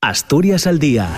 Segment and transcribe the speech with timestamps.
[0.00, 1.08] Asturias al día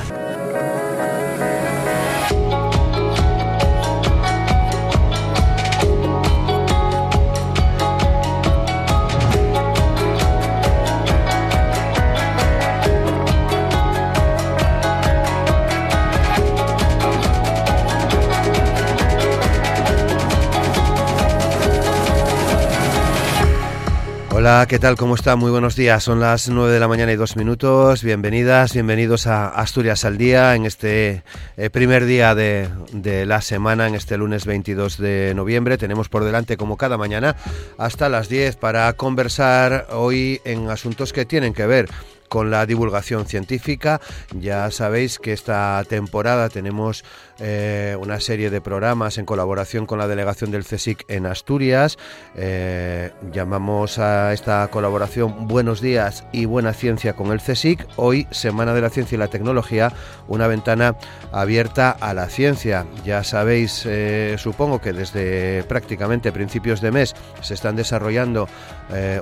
[24.68, 24.96] ¿qué tal?
[24.96, 25.36] ¿Cómo está?
[25.36, 26.02] Muy buenos días.
[26.02, 28.02] Son las 9 de la mañana y dos minutos.
[28.02, 31.22] Bienvenidas, bienvenidos a Asturias al Día en este
[31.56, 35.78] eh, primer día de, de, la semana, en este lunes 22 de noviembre.
[35.78, 37.36] Tenemos por delante, como cada mañana,
[37.78, 41.88] hasta las 10 para conversar hoy en asuntos que tienen que ver
[42.30, 44.00] con la divulgación científica.
[44.32, 47.04] Ya sabéis que esta temporada tenemos
[47.40, 51.96] eh, una serie de programas en colaboración con la delegación del CSIC en Asturias.
[52.36, 57.86] Eh, llamamos a esta colaboración Buenos días y Buena Ciencia con el CSIC.
[57.96, 59.92] Hoy, Semana de la Ciencia y la Tecnología,
[60.28, 60.96] una ventana
[61.32, 62.86] abierta a la ciencia.
[63.04, 68.48] Ya sabéis, eh, supongo que desde prácticamente principios de mes se están desarrollando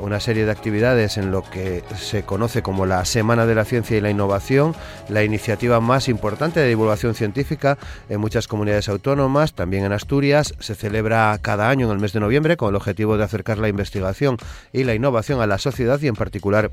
[0.01, 3.99] una serie de actividades en lo que se conoce como la Semana de la Ciencia
[3.99, 4.75] y la Innovación,
[5.11, 7.77] la iniciativa más importante de divulgación científica
[8.09, 10.55] en muchas comunidades autónomas, también en Asturias.
[10.59, 13.69] Se celebra cada año en el mes de noviembre con el objetivo de acercar la
[13.69, 14.37] investigación
[14.73, 16.71] y la innovación a la sociedad y en particular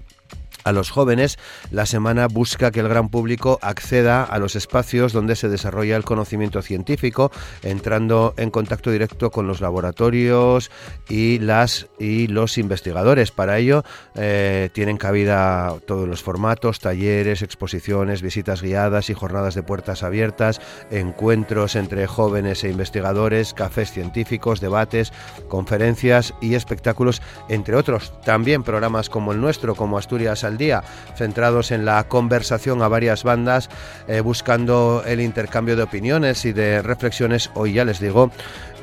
[0.65, 1.37] a los jóvenes,
[1.71, 6.03] la semana busca que el gran público acceda a los espacios donde se desarrolla el
[6.03, 10.71] conocimiento científico, entrando en contacto directo con los laboratorios
[11.07, 13.31] y las y los investigadores.
[13.31, 13.83] Para ello
[14.15, 20.59] eh, tienen cabida todos los formatos, talleres, exposiciones, visitas guiadas y jornadas de puertas abiertas,
[20.89, 25.13] encuentros entre jóvenes e investigadores, cafés científicos, debates,
[25.47, 28.19] conferencias y espectáculos, entre otros.
[28.21, 30.83] También programas como el nuestro, como Asturias al día,
[31.15, 33.69] centrados en la conversación a varias bandas,
[34.07, 37.51] eh, buscando el intercambio de opiniones y de reflexiones.
[37.53, 38.31] Hoy ya les digo,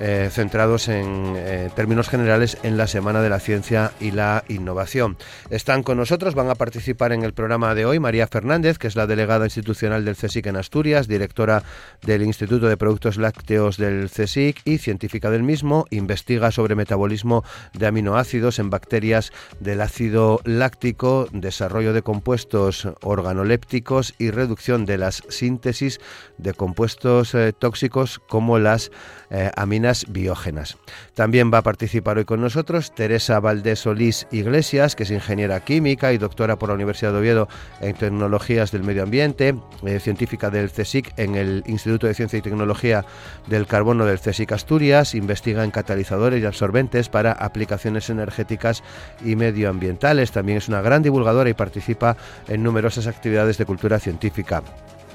[0.00, 5.16] eh, centrados en eh, términos generales en la Semana de la Ciencia y la Innovación.
[5.48, 8.96] Están con nosotros, van a participar en el programa de hoy María Fernández, que es
[8.96, 11.62] la delegada institucional del CSIC en Asturias, directora
[12.04, 17.86] del Instituto de Productos Lácteos del CSIC y científica del mismo, investiga sobre metabolismo de
[17.86, 21.28] aminoácidos en bacterias del ácido láctico,
[21.62, 26.00] desarrollo de compuestos organolépticos y reducción de las síntesis
[26.38, 28.90] de compuestos eh, tóxicos como las
[29.56, 30.76] aminas biógenas.
[31.14, 36.12] También va a participar hoy con nosotros Teresa Valdés Solís Iglesias, que es ingeniera química
[36.12, 37.48] y doctora por la Universidad de Oviedo
[37.80, 42.42] en Tecnologías del Medio Ambiente, eh, científica del CSIC en el Instituto de Ciencia y
[42.42, 43.04] Tecnología
[43.46, 48.82] del Carbono del CSIC Asturias, investiga en catalizadores y absorbentes para aplicaciones energéticas
[49.24, 50.32] y medioambientales.
[50.32, 52.16] También es una gran divulgadora y participa
[52.48, 54.62] en numerosas actividades de cultura científica.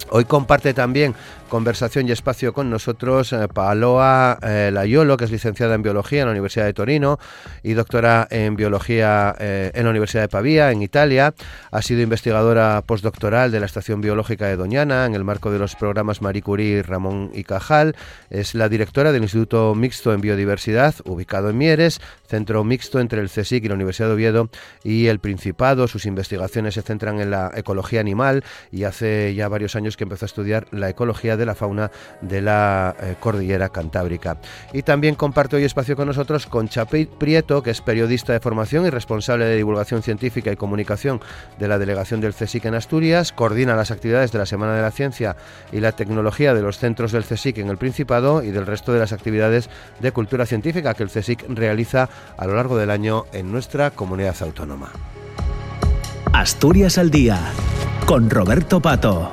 [0.10, 1.14] Hoy comparte también
[1.48, 6.28] conversación y espacio con nosotros eh, Paola eh, Layolo, que es licenciada en Biología en
[6.28, 7.20] la Universidad de Torino
[7.64, 11.34] y doctora en Biología eh, en la Universidad de Pavía, en Italia.
[11.72, 15.76] Ha sido investigadora postdoctoral de la Estación Biológica de Doñana en el marco de los
[15.76, 17.96] programas Marie Curie, Ramón y Cajal.
[18.30, 23.30] Es la directora del Instituto Mixto en Biodiversidad, ubicado en Mieres, centro mixto entre el
[23.30, 24.50] CSIC y la Universidad de Oviedo
[24.84, 25.88] y el Principado.
[25.88, 30.26] Sus investigaciones se centran en la ecología animal y hace ya varios años que empezó
[30.26, 34.38] a estudiar la ecología de la fauna de la eh, cordillera cantábrica.
[34.74, 38.86] Y también comparte hoy espacio con nosotros con Chapey Prieto, que es periodista de formación
[38.86, 41.22] y responsable de divulgación científica y comunicación
[41.60, 44.92] de la delegación del CSIC en Asturias, coordina las actividades de la Semana de la
[44.92, 45.36] Ciencia
[45.72, 49.00] y la Tecnología de los centros del CSIC en el Principado y del resto de
[49.00, 49.70] las actividades
[50.00, 54.36] de cultura científica que el CSIC realiza a lo largo del año en nuestra comunidad
[54.42, 54.92] autónoma.
[56.34, 57.40] Asturias al Día,
[58.06, 59.32] con Roberto Pato.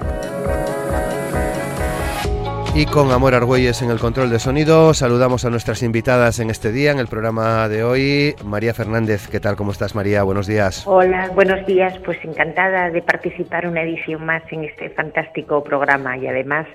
[2.76, 6.72] Y con Amor Argüelles en el control de sonido, saludamos a nuestras invitadas en este
[6.72, 8.34] día, en el programa de hoy.
[8.44, 9.54] María Fernández, ¿qué tal?
[9.54, 10.24] ¿Cómo estás, María?
[10.24, 10.84] Buenos días.
[10.84, 11.96] Hola, buenos días.
[12.04, 16.66] Pues encantada de participar una edición más en este fantástico programa y además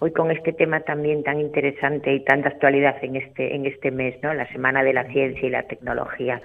[0.00, 4.16] hoy con este tema también tan interesante y tanta actualidad en este, en este mes,
[4.24, 4.34] ¿no?
[4.34, 6.42] La Semana de la Ciencia y la Tecnología.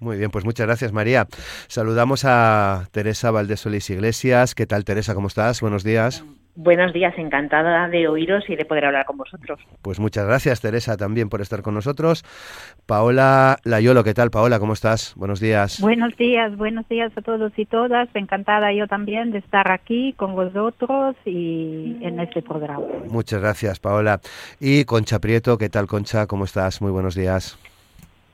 [0.00, 1.28] Muy bien, pues muchas gracias, María.
[1.68, 4.56] Saludamos a Teresa Valdesolis Iglesias.
[4.56, 5.14] ¿Qué tal, Teresa?
[5.14, 5.60] ¿Cómo estás?
[5.60, 6.24] Buenos días.
[6.56, 9.58] Buenos días, encantada de oíros y de poder hablar con vosotros.
[9.82, 12.24] Pues muchas gracias, Teresa, también por estar con nosotros.
[12.86, 14.60] Paola Layolo, ¿qué tal, Paola?
[14.60, 15.14] ¿Cómo estás?
[15.16, 15.80] Buenos días.
[15.80, 18.08] Buenos días, buenos días a todos y todas.
[18.14, 22.86] Encantada yo también de estar aquí con vosotros y en este programa.
[23.08, 24.20] Muchas gracias, Paola.
[24.60, 26.28] Y Concha Prieto, ¿qué tal, Concha?
[26.28, 26.80] ¿Cómo estás?
[26.80, 27.58] Muy buenos días.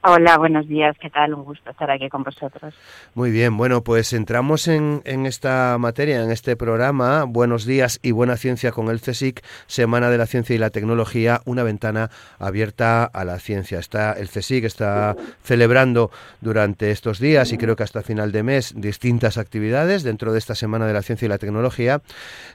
[0.02, 1.34] Hola, buenos días, ¿qué tal?
[1.34, 2.72] Un gusto estar aquí con vosotros.
[3.14, 8.38] Muy bien, bueno, pues entramos en, esta materia, en este programa, Buenos días y Buena
[8.38, 12.08] Ciencia con el CSIC, Semana de la Ciencia y la Tecnología, una ventana
[12.38, 13.78] abierta a la ciencia.
[13.78, 16.10] Está, el CSIC está celebrando
[16.40, 20.54] durante estos días y creo que hasta final de mes distintas actividades dentro de esta
[20.54, 22.00] Semana de la Ciencia y la Tecnología.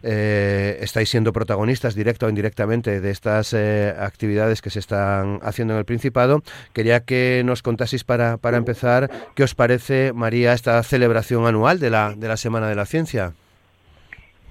[0.02, 5.76] Eh, estáis siendo protagonistas directa o indirectamente de estas eh, actividades que se están haciendo
[5.76, 6.42] en el Principado.
[6.74, 11.90] Quería que nos contaseis para, para empezar qué os parece, María, esta celebración anual de
[11.90, 13.34] la, de la Semana de la Ciencia.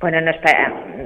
[0.00, 0.36] Bueno, nos,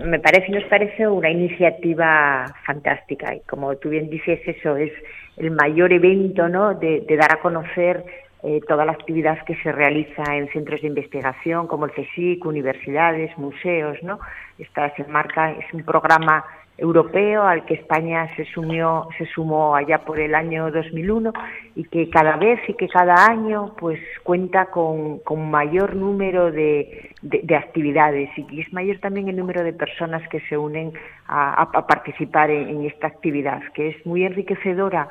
[0.04, 4.92] me parece nos parece una iniciativa fantástica y como tú bien dices, eso es
[5.36, 6.74] el mayor evento ¿no?
[6.74, 8.04] de, de dar a conocer
[8.44, 13.36] eh, toda la actividad que se realiza en centros de investigación como el CSIC, universidades,
[13.36, 14.20] museos, ¿no?
[14.60, 16.44] Esta se marca, es un programa
[16.78, 21.32] europeo al que España se sumió, se sumó allá por el año 2001
[21.74, 27.10] y que cada vez y que cada año pues cuenta con, con mayor número de,
[27.20, 30.92] de, actividades y es mayor también el número de personas que se unen
[31.26, 35.08] a, a participar en, en, esta actividad que es muy enriquecedora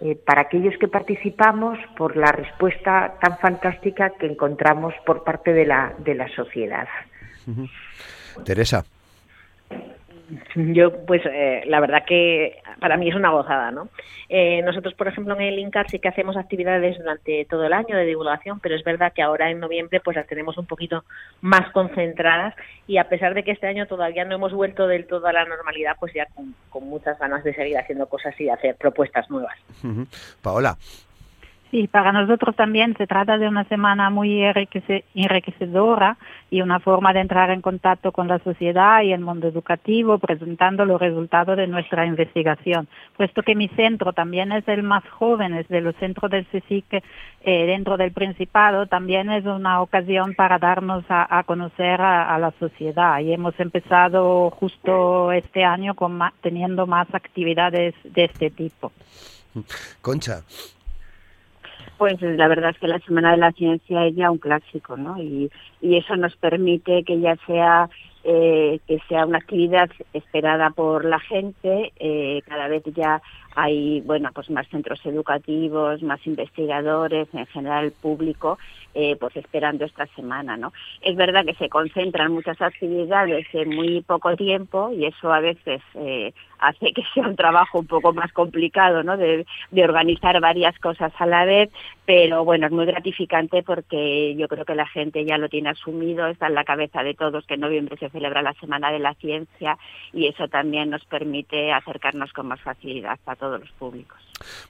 [0.00, 5.66] eh, para aquellos que participamos por la respuesta tan fantástica que encontramos por parte de
[5.66, 6.86] la, de la sociedad.
[8.44, 8.84] Teresa.
[10.54, 13.88] Yo, pues, eh, la verdad que para mí es una gozada, ¿no?
[14.28, 17.96] Eh, nosotros, por ejemplo, en el INCAR sí que hacemos actividades durante todo el año
[17.96, 21.04] de divulgación, pero es verdad que ahora en noviembre pues las tenemos un poquito
[21.40, 22.54] más concentradas
[22.86, 25.46] y a pesar de que este año todavía no hemos vuelto del todo a la
[25.46, 26.54] normalidad, pues ya con,
[26.88, 29.56] muchas ganas de seguir haciendo cosas y hacer propuestas nuevas.
[30.42, 30.76] Paola,
[31.70, 36.16] Sí, para nosotros también se trata de una semana muy enriquecedora
[36.50, 40.86] y una forma de entrar en contacto con la sociedad y el mundo educativo presentando
[40.86, 42.88] los resultados de nuestra investigación.
[43.18, 47.02] Puesto que mi centro también es el más joven, de los centros del CSIC eh,
[47.66, 53.32] dentro del Principado, también es una ocasión para darnos a, conocer a, la sociedad y
[53.32, 58.90] hemos empezado justo este año con teniendo más actividades de este tipo.
[60.00, 60.42] Concha,
[61.98, 65.20] pues la verdad es que la Semana de la Ciencia es ya un clásico, ¿no?
[65.20, 65.50] Y,
[65.80, 67.90] y eso nos permite que ya sea
[68.24, 73.22] eh, que sea una actividad esperada por la gente, eh, cada vez ya
[73.54, 78.58] hay bueno pues más centros educativos, más investigadores, en general el público,
[78.94, 80.72] eh, pues esperando esta semana, ¿no?
[81.00, 85.80] Es verdad que se concentran muchas actividades en muy poco tiempo y eso a veces
[86.58, 89.16] hace que sea un trabajo un poco más complicado, ¿no?
[89.16, 91.70] De, de, organizar varias cosas a la vez,
[92.04, 96.26] pero bueno, es muy gratificante porque yo creo que la gente ya lo tiene asumido,
[96.26, 99.14] está en la cabeza de todos que en noviembre se celebra la Semana de la
[99.14, 99.78] Ciencia
[100.12, 104.18] y eso también nos permite acercarnos con más facilidad a todos los públicos.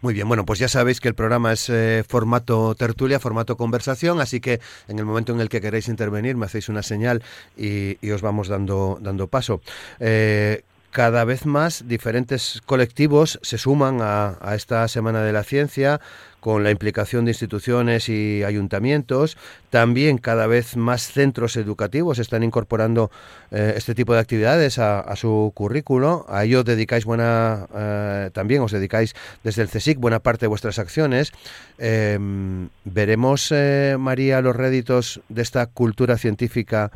[0.00, 4.20] Muy bien, bueno, pues ya sabéis que el programa es eh, formato tertulia, formato conversación,
[4.20, 7.22] así que en el momento en el que queréis intervenir me hacéis una señal
[7.56, 9.60] y, os vamos dando, dando paso.
[10.00, 16.00] Eh, cada vez más diferentes colectivos se suman a, esta Semana de la Ciencia
[16.40, 19.36] con la implicación de instituciones y ayuntamientos.
[19.70, 23.10] También cada vez más centros educativos están incorporando
[23.50, 26.26] eh, este tipo de actividades a, su currículo.
[26.28, 30.78] A ello dedicáis buena, eh, también os dedicáis desde el CSIC buena parte de vuestras
[30.78, 31.32] acciones.
[31.78, 36.90] Em, veremos, eh, María, los réditos de esta cultura científica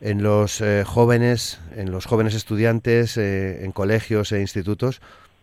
[0.00, 5.00] en los eh, jóvenes, en los jóvenes estudiantes, eh, en colegios e institutos?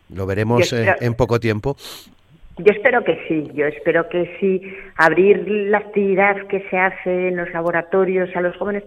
[0.09, 1.75] ¿Lo veremos eh, en poco tiempo?
[2.57, 4.61] Yo espero que sí, yo espero que sí.
[4.97, 8.83] Abrir la actividad que se hace en los laboratorios a los jóvenes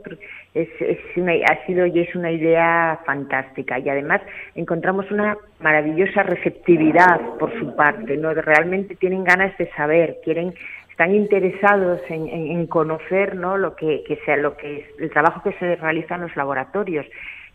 [0.55, 4.21] es, es una, ha sido y es una idea fantástica y además
[4.55, 8.33] encontramos una maravillosa receptividad por su parte, ¿no?
[8.35, 10.55] Realmente tienen ganas de saber, quieren
[10.97, 13.59] están interesados en, conocer ¿no?
[13.59, 17.05] lo que, sea lo que es el trabajo que se realiza en los laboratorios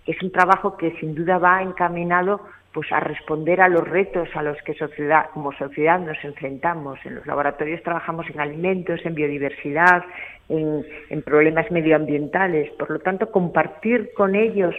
[0.05, 2.41] que es un trabajo que sin duda va encaminado
[2.73, 7.15] pues a responder a los retos a los que sociedad como sociedad nos enfrentamos en
[7.15, 10.03] los laboratorios trabajamos en alimentos en biodiversidad
[10.49, 14.75] en, problemas medioambientales por lo tanto compartir con ellos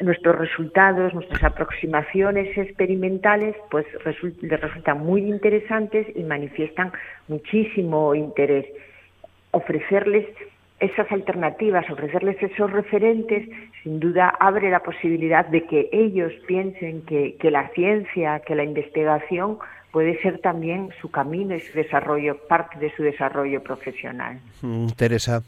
[0.00, 3.86] nuestros resultados, nuestras aproximaciones experimentales, pues
[4.40, 6.92] les resultan muy interesantes y manifiestan
[7.28, 8.66] muchísimo interés.
[9.52, 10.26] Ofrecerles
[10.82, 13.48] esas alternativas, ofrecerles esos referentes,
[13.82, 18.64] sin duda abre la posibilidad de que ellos piensen que, que la ciencia, que la
[18.64, 19.58] investigación
[19.92, 24.40] puede ser también su camino y su desarrollo, parte de su desarrollo profesional.
[24.62, 25.42] Mm, Teresa.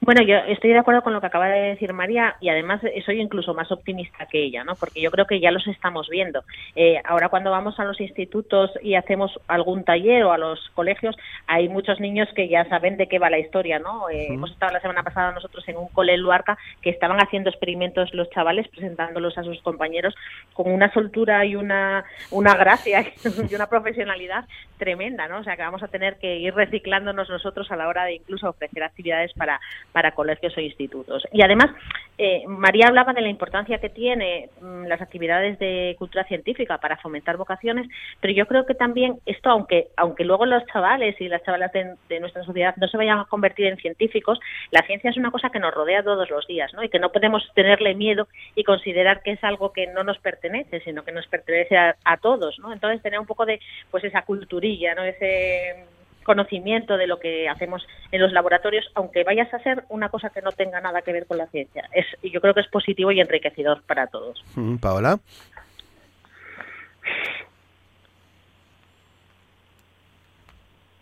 [0.00, 3.20] Bueno, yo estoy de acuerdo con lo que acaba de decir María y además soy
[3.20, 4.74] incluso más optimista que ella, ¿no?
[4.74, 6.44] Porque yo creo que ya los estamos viendo.
[6.74, 11.16] Eh, ahora cuando vamos a los institutos y hacemos algún taller o a los colegios,
[11.46, 14.08] hay muchos niños que ya saben de qué va la historia, ¿no?
[14.10, 17.50] Eh, hemos estado la semana pasada nosotros en un cole en Luarca que estaban haciendo
[17.50, 20.14] experimentos los chavales presentándolos a sus compañeros
[20.52, 23.04] con una soltura y una, una gracia
[23.50, 24.44] y una profesionalidad
[24.78, 25.38] tremenda, ¿no?
[25.38, 28.48] O sea que vamos a tener que ir reciclándonos nosotros a la hora de incluso
[28.48, 29.60] ofrecer actividades para,
[29.92, 31.26] para colegios o institutos.
[31.32, 31.70] Y además,
[32.18, 36.96] eh, María hablaba de la importancia que tiene mm, las actividades de cultura científica para
[36.98, 37.86] fomentar vocaciones,
[38.20, 42.20] pero yo creo que también esto, aunque, aunque luego los chavales y las chavalas de,
[42.20, 44.38] nuestra sociedad no se vayan a convertir en científicos,
[44.70, 46.82] la ciencia es una cosa que nos rodea todos los días, ¿no?
[46.82, 50.80] Y que no podemos tenerle miedo y considerar que es algo que no nos pertenece,
[50.80, 52.72] sino que nos pertenece a, a todos, ¿no?
[52.72, 55.04] Entonces tener un poco de, pues esa culturilla, ¿no?
[55.04, 55.86] Ese
[56.26, 60.42] conocimiento de lo que hacemos en los laboratorios, aunque vayas a hacer una cosa que
[60.42, 61.88] no tenga nada que ver con la ciencia.
[61.92, 64.44] Es, yo creo que es positivo y enriquecedor para todos.
[64.56, 65.20] Mm, Paola.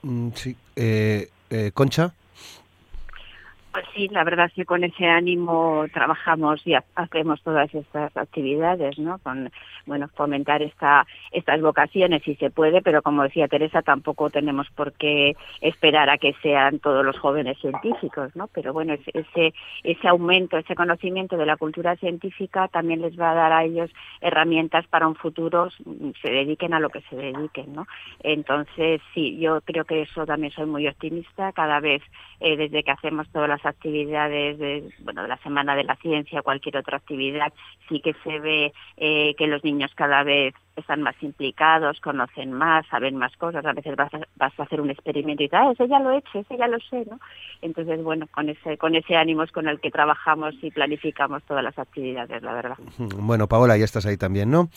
[0.02, 0.56] Mm, sí.
[0.76, 2.12] Eh, eh, Concha.
[3.74, 9.00] Pues sí, la verdad es que con ese ánimo trabajamos y hacemos todas estas actividades,
[9.00, 9.18] ¿no?
[9.18, 9.50] Con,
[9.84, 14.92] bueno, fomentar esta, estas vocaciones si se puede, pero como decía Teresa, tampoco tenemos por
[14.92, 18.46] qué esperar a que sean todos los jóvenes científicos, ¿no?
[18.46, 19.52] Pero bueno, ese,
[19.82, 23.90] ese aumento, ese conocimiento de la cultura científica también les va a dar a ellos
[24.20, 25.70] herramientas para un futuro,
[26.22, 27.88] se dediquen a lo que se dediquen, ¿no?
[28.22, 32.02] Entonces, sí, yo creo que eso también soy muy optimista, cada vez
[32.38, 36.42] eh, desde que hacemos todas las actividades de, bueno, de la Semana de la Ciencia,
[36.42, 37.52] cualquier otra actividad,
[37.88, 42.86] sí que se ve eh, que los niños cada vez están más implicados, conocen más,
[42.88, 45.72] saben más cosas, a veces vas a, vas a hacer un experimento y tal, ah,
[45.72, 47.20] ese ya lo he hecho, ese ya lo sé, ¿no?
[47.62, 51.62] Entonces, bueno, con ese, con ese ánimo es con el que trabajamos y planificamos todas
[51.62, 52.76] las actividades, la verdad.
[52.98, 54.68] Bueno, Paola, ya estás ahí también, ¿no?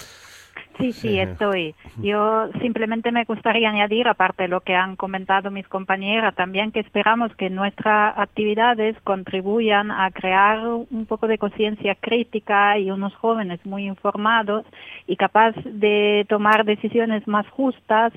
[0.78, 1.74] Sí, sí, estoy.
[2.02, 6.80] Yo simplemente me gustaría añadir, aparte de lo que han comentado mis compañeras, también que
[6.80, 13.66] esperamos que nuestras actividades contribuyan a crear un poco de conciencia crítica y unos jóvenes
[13.66, 14.66] muy informados
[15.08, 18.14] y capaces de tomar decisiones más justas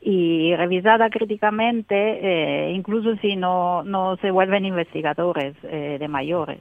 [0.00, 6.60] y revisada críticamente, eh, incluso si no, no se vuelven investigadores eh, de mayores.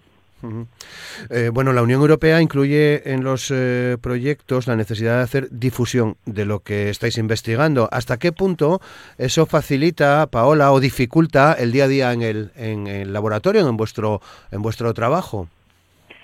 [1.29, 6.17] Eh, bueno, la Unión Europea incluye en los eh, proyectos la necesidad de hacer difusión
[6.25, 7.87] de lo que estáis investigando.
[7.91, 8.81] ¿Hasta qué punto
[9.17, 13.77] eso facilita, Paola, o dificulta el día a día en el, en el laboratorio, en
[13.77, 14.21] vuestro,
[14.51, 15.47] en vuestro trabajo?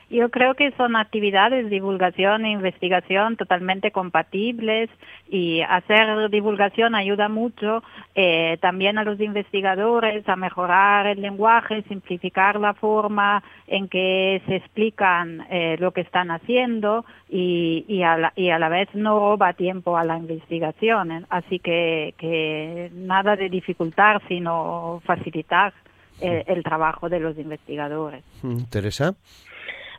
[0.10, 4.90] Yo creo que son actividades, de divulgación e investigación totalmente compatibles
[5.30, 7.84] y hacer divulgación ayuda mucho
[8.16, 14.56] eh, también a los investigadores a mejorar el lenguaje, simplificar la forma en que se
[14.56, 19.20] explican eh, lo que están haciendo y, y, a la, y a la vez no
[19.20, 21.28] roba tiempo a la investigación.
[21.30, 25.74] Así que, que nada de dificultar, sino facilitar
[26.22, 28.24] eh, el trabajo de los investigadores.
[28.42, 29.16] Mm, Teresa.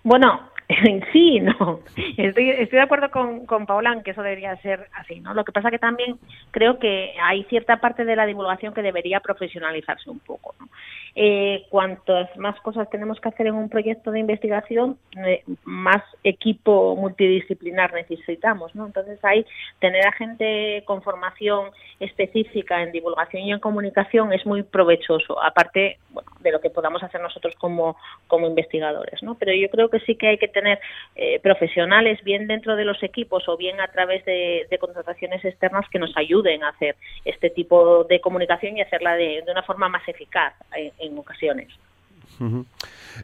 [0.04, 0.49] Bueno,
[1.12, 1.80] sí, no.
[2.16, 5.34] Estoy, estoy de acuerdo con, con Paola en que eso debería ser así, ¿no?
[5.34, 6.18] Lo que pasa que también
[6.50, 10.68] creo que hay cierta parte de la divulgación que debería profesionalizarse un poco, ¿no?
[11.16, 14.96] Eh, cuantas más cosas tenemos que hacer en un proyecto de investigación,
[15.26, 18.86] eh, más equipo multidisciplinar necesitamos, ¿no?
[18.86, 19.44] Entonces ahí
[19.80, 25.98] tener a gente con formación específica en divulgación y en comunicación es muy provechoso, aparte
[26.40, 27.96] de lo que podamos hacer nosotros como,
[28.28, 29.34] como investigadores, ¿no?
[29.34, 33.02] Pero yo creo que sí que hay que tener eh, profesionales bien dentro de los
[33.02, 38.04] equipos o bien a través de, contrataciones externas que nos ayuden a hacer este tipo
[38.04, 40.54] de comunicación y hacerla de, de una forma más eficaz
[40.98, 41.68] en ocasiones.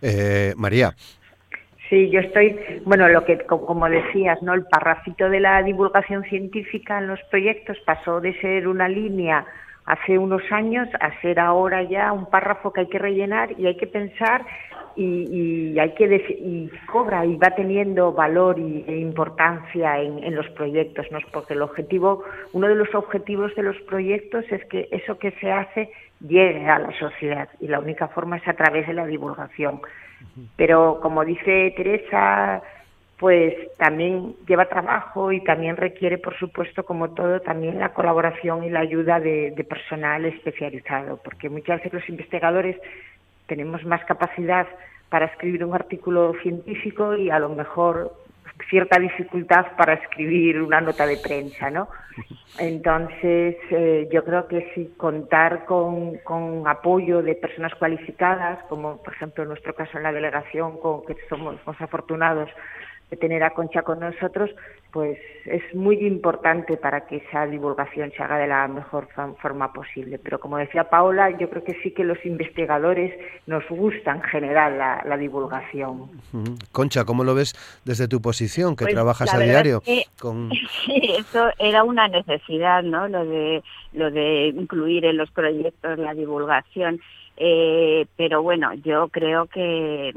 [0.02, 0.94] Eh, María.
[1.88, 4.54] Sí, yo estoy, bueno, lo que como decías, ¿no?
[4.54, 9.46] El parrafito de la divulgación científica en los proyectos pasó de ser una línea
[9.86, 13.76] hace unos años a ser ahora ya un párrafo que hay que rellenar y hay
[13.76, 14.44] que pensar
[14.96, 16.06] y, hay que
[16.40, 21.18] y cobra y va teniendo valor y, e importancia en, en, los proyectos, ¿no?
[21.32, 25.52] Porque el objetivo, uno de los objetivos de los proyectos es que eso que se
[25.52, 25.90] hace
[26.20, 29.82] llegue a la sociedad y la única forma es a través de la divulgación.
[30.56, 32.62] Pero como dice Teresa,
[33.18, 38.70] pues también lleva trabajo y también requiere, por supuesto, como todo, también la colaboración y
[38.70, 42.76] la ayuda de, personal especializado, porque muchas veces los investigadores
[43.46, 44.66] tenemos más capacidad
[45.08, 48.12] para escribir un artículo científico y a lo mejor
[48.68, 51.88] cierta dificultad para escribir una nota de prensa, ¿no?
[52.58, 59.14] Entonces, eh, yo creo que sí, contar con, con, apoyo de personas cualificadas, como por
[59.14, 62.50] ejemplo en nuestro caso en la delegación, con que somos, somos afortunados
[63.10, 64.50] de tener a Concha con nosotros,
[64.90, 69.08] pues es muy importante para que esa divulgación se haga de la mejor
[69.40, 70.18] forma posible.
[70.18, 73.12] Pero como decía Paola, yo creo que sí que los investigadores
[73.46, 76.10] nos gusta en general la, divulgación.
[76.72, 79.82] Concha, ¿cómo lo ves desde tu posición, que pues trabajas a diario?
[80.18, 80.50] con...
[80.84, 83.08] Sí, eso era una necesidad, ¿no?
[83.08, 87.00] Lo de, lo de incluir en los proyectos la divulgación.
[87.36, 90.14] Eh, pero bueno, yo creo que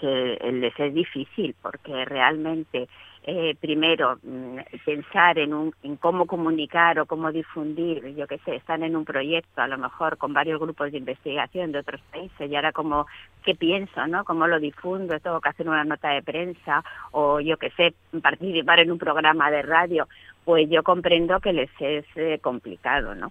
[0.00, 2.88] que les es difícil porque realmente
[3.22, 8.56] eh, primero mm, pensar en, un, en cómo comunicar o cómo difundir, yo qué sé,
[8.56, 12.50] están en un proyecto a lo mejor con varios grupos de investigación de otros países
[12.50, 13.06] y ahora como
[13.44, 14.24] qué pienso, ¿no?
[14.24, 15.20] ¿Cómo lo difundo?
[15.20, 19.50] Tengo que hacer una nota de prensa o yo qué sé, participar en un programa
[19.50, 20.08] de radio,
[20.46, 23.30] pues yo comprendo que les es eh, complicado, ¿no?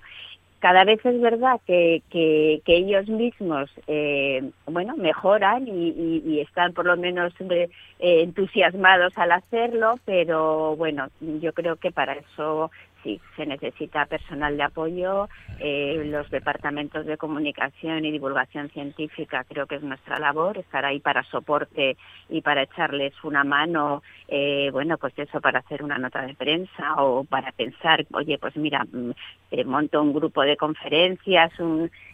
[0.60, 6.96] Cada vez es verdad que, que, ellos mismos eh, bueno mejoran y, están por lo
[6.98, 12.72] menos eh, entusiasmados al hacerlo pero bueno yo creo que para eso
[13.04, 15.30] sí, se necesita personal de apoyo,
[15.60, 21.00] eh, los departamentos de comunicación y divulgación científica creo que es nuestra labor, estar ahí
[21.00, 21.98] para soporte
[22.30, 26.96] y para echarles una mano, eh, bueno, pues eso, para hacer una nota de prensa
[26.98, 29.12] o para pensar, oye, pues mira, mm,
[29.52, 31.52] eh, monto un grupo de conferencias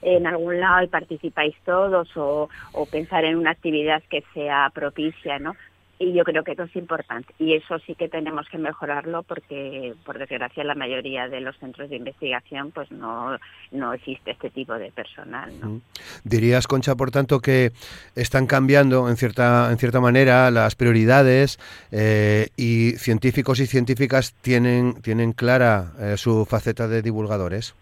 [0.02, 5.40] en algún lado y participáis todos o, o pensar en una actividad que sea propicia,
[5.40, 5.56] ¿no?
[5.98, 7.34] Y yo creo que eso es importante.
[7.40, 11.90] Y eso sí que tenemos que mejorarlo porque por desgracia la mayoría de los centros
[11.90, 13.38] de investigación pues no
[13.72, 15.82] no existe este tipo de personal ¿no?
[16.24, 17.72] dirías Concha por tanto que
[18.16, 21.60] están cambiando en cierta en cierta manera las prioridades
[21.92, 27.76] eh, y científicos y científicas tienen tienen clara eh, su faceta de divulgadores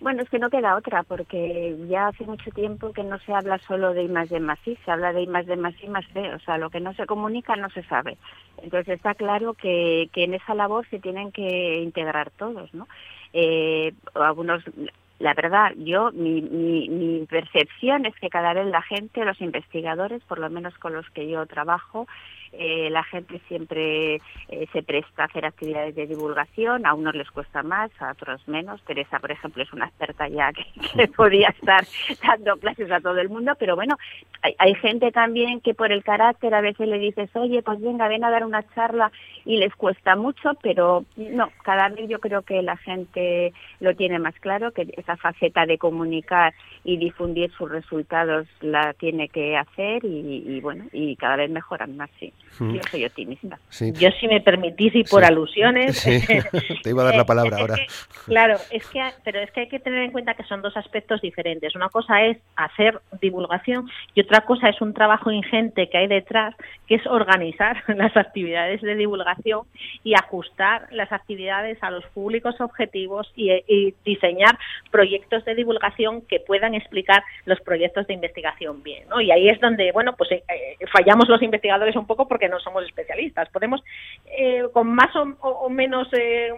[0.00, 3.58] bueno, es que no queda otra, porque ya hace mucho tiempo que no se habla
[3.58, 6.58] solo de I de se habla de I más de más más B, o sea,
[6.58, 8.16] lo que no se comunica no se sabe.
[8.62, 12.88] Entonces está claro que, que en esa labor se tienen que integrar todos, ¿no?
[13.32, 14.62] Eh, algunos
[15.20, 20.22] la verdad, yo, mi, mi, mi, percepción es que cada vez la gente, los investigadores,
[20.24, 22.08] por lo menos con los que yo trabajo,
[22.52, 24.16] eh, la gente siempre
[24.48, 28.46] eh, se presta a hacer actividades de divulgación, a unos les cuesta más, a otros
[28.48, 28.82] menos.
[28.82, 30.52] Teresa, por ejemplo, es una experta ya
[30.94, 31.84] que, podía estar
[32.26, 33.96] dando clases a todo el mundo, pero bueno,
[34.42, 38.08] hay, hay, gente también que por el carácter a veces le dices, oye, pues venga,
[38.08, 39.12] ven a dar una charla
[39.44, 44.18] y les cuesta mucho, pero no, cada vez yo creo que la gente lo tiene
[44.18, 46.52] más claro, que esa faceta de comunicar
[46.84, 51.96] y difundir sus resultados la tiene que hacer y, y bueno, y cada vez mejoran
[51.96, 52.32] más, sí.
[52.60, 53.58] Yo soy optimista.
[53.80, 56.02] Yo, si me permitís, y por alusiones.
[56.82, 57.76] Te iba a dar la palabra ahora.
[58.26, 61.22] claro, es que, pero es que hay que tener en cuenta que son dos aspectos
[61.22, 61.74] diferentes.
[61.74, 66.54] Una cosa es hacer divulgación y otra cosa es un trabajo ingente que hay detrás,
[66.86, 69.62] que es organizar las actividades de divulgación
[70.04, 73.50] y ajustar las actividades a los públicos objetivos y,
[74.04, 74.58] diseñar
[74.90, 79.08] proyectos de divulgación que puedan explicar los proyectos de investigación bien.
[79.08, 79.20] ¿no?
[79.20, 82.60] Y ahí es donde, bueno, pues eh, eh, fallamos los investigadores un poco porque no
[82.60, 83.48] somos especialistas.
[83.48, 83.82] Podemos,
[84.38, 86.48] eh, con más o, menos, eh,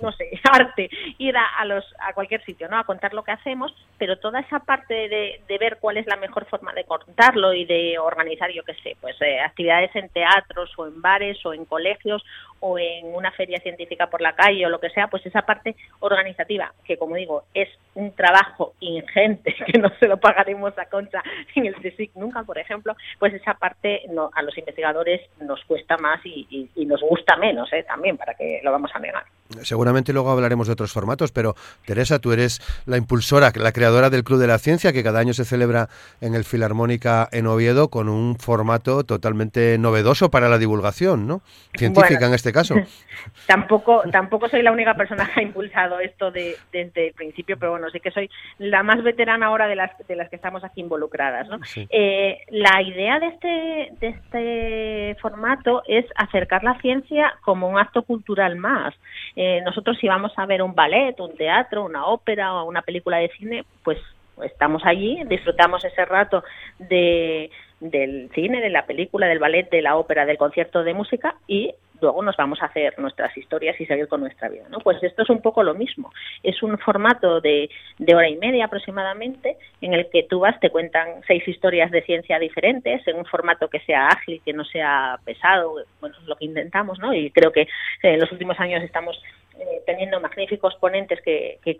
[0.00, 0.88] no sé, arte,
[1.18, 2.78] ir a, los, a cualquier sitio, ¿no?
[2.78, 6.14] A contar lo que hacemos, pero toda esa parte de, de ver cuál es la
[6.14, 10.70] mejor forma de contarlo y de organizar, yo qué sé, pues eh, actividades en teatros
[10.76, 12.24] o en bares o en colegios
[12.60, 15.76] o en una feria científica por la calle o lo que sea, pues esa parte
[16.00, 21.22] organizativa, que como digo, es un trabajo ingente, que no se lo pagaremos a Concha
[21.54, 25.96] en el CSIC nunca, por ejemplo, pues esa parte no, a los investigadores nos cuesta
[25.96, 27.84] más y, y, nos gusta menos ¿eh?
[27.86, 29.24] también, para que lo vamos a negar.
[29.62, 31.54] Seguramente luego hablaremos de otros formatos, pero
[31.86, 35.32] Teresa, tú eres la impulsora, la creadora del Club de la Ciencia, que cada año
[35.32, 35.88] se celebra
[36.20, 41.40] en el Filarmónica en Oviedo con un formato totalmente novedoso para la divulgación, ¿no?
[41.76, 42.74] Científica en este caso.
[43.46, 47.72] tampoco, tampoco soy la única persona que ha impulsado esto de, desde el principio, pero
[47.72, 50.80] bueno, sí que soy la más veterana ahora de las, de las que estamos aquí
[50.80, 51.58] involucradas, ¿no?
[51.90, 58.02] Eh, la idea de este, de este formato es acercar la ciencia como un acto
[58.02, 58.94] cultural más.
[59.36, 63.18] Eh, nosotros si vamos a ver un ballet, un teatro, una ópera o una película
[63.18, 63.98] de cine, pues
[64.42, 66.44] estamos allí, disfrutamos ese rato
[66.78, 71.36] de, del cine, de la película, del ballet, de la ópera, del concierto de música
[71.46, 74.64] y luego nos vamos a hacer nuestras historias y seguir con nuestra vida.
[74.70, 74.78] ¿no?
[74.78, 76.10] Pues esto es un poco lo mismo.
[76.42, 80.70] Es un formato de, de hora y media aproximadamente en el que tú vas, te
[80.70, 85.18] cuentan seis historias de ciencia diferentes en un formato que sea ágil, que no sea
[85.24, 87.12] pesado, bueno, lo que intentamos, ¿no?
[87.14, 87.68] Y creo que eh,
[88.02, 89.20] en los últimos años estamos
[89.58, 91.76] eh, teniendo magníficos ponentes que, que,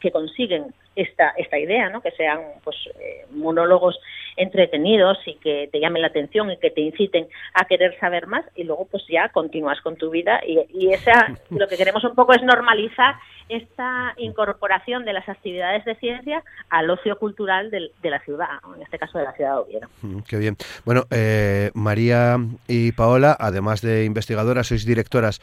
[0.00, 2.00] que, consiguen esta, esta idea, ¿no?
[2.00, 3.98] que sean pues, eh, monólogos
[4.36, 8.44] entretenidos y que te llamen la atención y que te inciten a querer saber más
[8.56, 12.14] y luego pues ya continúas con tu vida y, y esa lo que queremos un
[12.14, 13.14] poco es normalizar
[13.48, 18.82] esta incorporación de las actividades de ciencia al ocio cultural de, de la ciudad, en
[18.82, 19.88] este caso de la ciudad de Oviedo.
[20.02, 20.56] Mm, qué bien.
[20.84, 25.40] Bueno, eh, María y Paola, además de investigadoras, sois directoras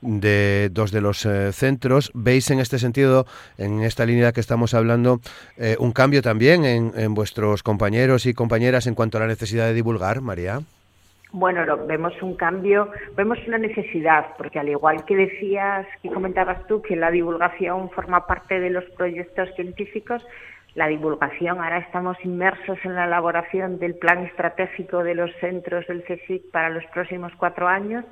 [0.00, 2.10] de dos de los eh, centros.
[2.14, 3.26] ¿Veis en este sentido,
[3.58, 5.20] en esta línea que estamos hablando,
[5.56, 9.74] eh, un cambio también en, vuestros compañeros y compañeras en cuanto a la necesidad de
[9.74, 10.60] divulgar, María?
[11.32, 16.80] Bueno, vemos un cambio, vemos una necesidad, porque al igual que decías, que comentabas tú,
[16.80, 20.24] que la divulgación forma parte de los proyectos científicos,
[20.74, 26.02] la divulgación, ahora estamos inmersos en la elaboración del plan estratégico de los centros del
[26.04, 28.04] CSIC para los próximos cuatro años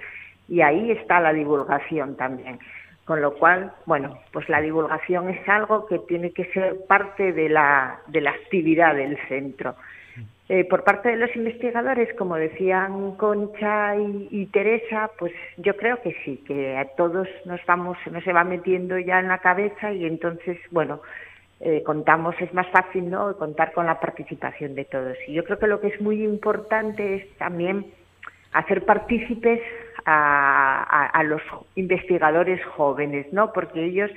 [0.49, 2.59] y ahí está la divulgación también.
[3.05, 7.49] Con lo cual, bueno, pues la divulgación es algo que tiene que ser parte de
[7.49, 9.75] la, de la actividad del centro.
[10.49, 16.01] Eh, por parte de los investigadores, como decían Concha y, y, Teresa, pues yo creo
[16.03, 19.93] que sí, que a todos nos vamos, nos se va metiendo ya en la cabeza
[19.93, 21.01] y entonces, bueno,
[21.65, 23.37] eh, contamos, es más fácil, ¿no?
[23.37, 25.17] Contar con la participación de todos.
[25.29, 27.87] Y yo creo que lo que es muy importante es también
[28.53, 29.61] hacer partícipes
[30.05, 31.43] a, a, los
[31.75, 33.53] investigadores jóvenes, ¿no?
[33.53, 34.11] Porque ellos,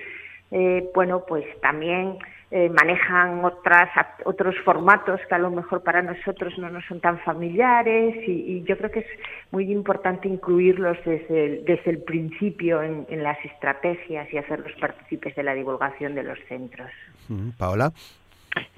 [0.51, 2.17] eh, bueno, pues también
[2.51, 3.89] eh, manejan otras,
[4.23, 8.77] otros formatos que a lo mejor para nosotros no nos son tan familiares y, yo
[8.77, 9.07] creo que es
[9.51, 15.35] muy importante incluirlos desde el, desde el principio en, en, las estrategias y hacerlos partícipes
[15.35, 16.89] de la divulgación de los centros.
[17.57, 17.91] Paola.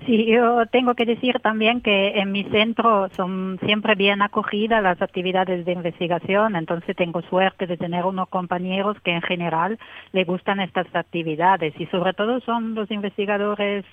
[0.05, 5.01] Sí, yo tengo que decir también que en mi centro son siempre bien acogidas las
[5.01, 9.77] actividades de investigación, entonces tengo suerte de tener unos compañeros que en general
[10.13, 13.83] le gustan estas actividades y sobre todo son los investigadores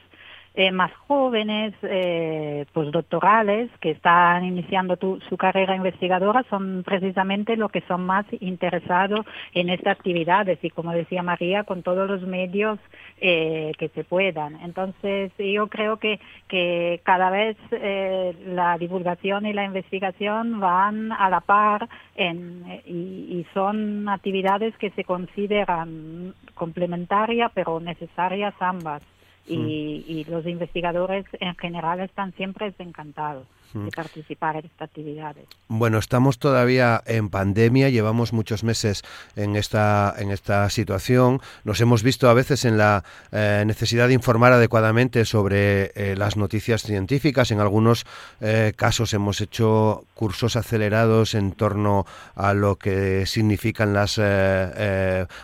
[0.57, 7.73] eh, más jóvenes, eh, postdoctorales, que están iniciando tu, su carrera investigadora, son precisamente los
[7.73, 12.79] que son más interesados en estas actividades y, como decía María, con todos los medios
[13.21, 14.61] eh, que se puedan.
[14.61, 21.29] Entonces, yo creo que, que cada vez eh, la divulgación y la investigación van a
[21.31, 22.93] la par en, y,
[23.41, 29.03] y son actividades que se consideran complementarias pero necesarias ambas
[29.47, 35.47] y, y, los investigadores en general están siempre encantados de participar en estas actividades.
[35.69, 39.03] Bueno, estamos todavía en pandemia, llevamos muchos meses
[39.35, 41.41] en esta, en esta situación.
[41.65, 46.37] Nos hemos visto a veces en la eh, necesidad de informar adecuadamente sobre eh, las
[46.37, 47.51] noticias científicas.
[47.51, 48.07] En algunos
[48.41, 52.07] eh, casos hemos hecho cursos acelerados en torno
[52.37, 54.21] a lo que significan las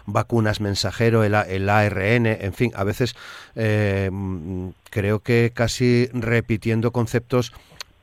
[0.07, 3.17] vacunas mensajero, el, el, ARN, en fin, a veces
[3.55, 7.53] creo que casi repitiendo conceptos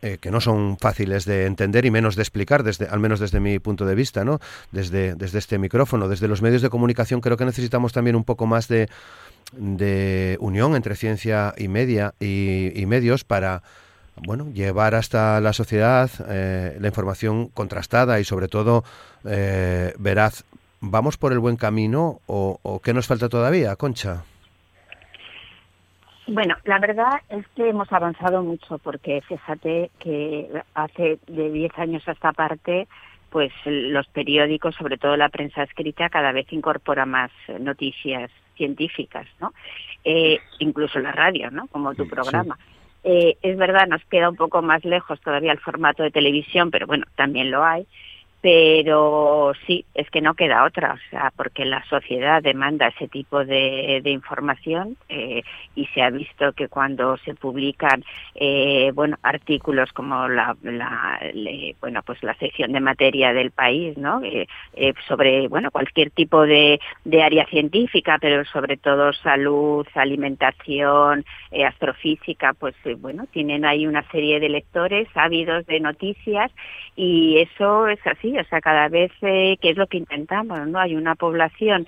[0.02, 3.40] eh, que no son fáciles de entender y menos de explicar, desde, al menos desde
[3.40, 4.40] mi punto de vista, ¿no?
[4.72, 8.46] Desde, desde este micrófono, desde los medios de comunicación, creo que necesitamos también un poco
[8.46, 8.90] más de,
[9.54, 13.64] de unión entre ciencia y media y, y medios para
[14.16, 18.84] bueno, llevar hasta la sociedad eh, la información contrastada y sobre todo
[19.26, 20.44] eh, veraz.
[20.80, 24.24] ¿Vamos por el buen camino o, o qué nos falta todavía, Concha?
[26.28, 32.08] Bueno, la verdad es que hemos avanzado mucho porque fíjate que hace de 10 años
[32.08, 32.88] a esta parte
[33.30, 39.54] pues los periódicos, sobre todo la prensa escrita, cada vez incorpora más noticias científicas, ¿no?
[40.04, 41.68] Eh, incluso la radio, ¿no?
[41.68, 42.56] Como tu programa.
[42.56, 42.64] Sí.
[43.04, 46.88] Eh, es verdad, nos queda un poco más lejos todavía el formato de televisión, pero
[46.88, 47.86] bueno, también lo hay
[48.42, 53.44] pero sí, es que no queda otra, o sea, porque la sociedad demanda ese tipo
[53.44, 55.44] de, información eh,
[55.76, 58.04] y se ha visto que cuando se publican,
[58.36, 61.20] eh, bueno, artículos como la, la
[61.82, 64.22] bueno, pues la sección de materia del país, ¿no?
[64.24, 71.26] Eh, eh, sobre, bueno, cualquier tipo de, de área científica, pero sobre todo salud, alimentación,
[71.66, 76.52] astrofísica, pues bueno, tienen ahí una serie de lectores ávidos de noticias
[76.96, 80.80] y eso es así, o sea, cada vez eh, que es lo que intentamos, ¿no?
[80.80, 81.88] Hay una población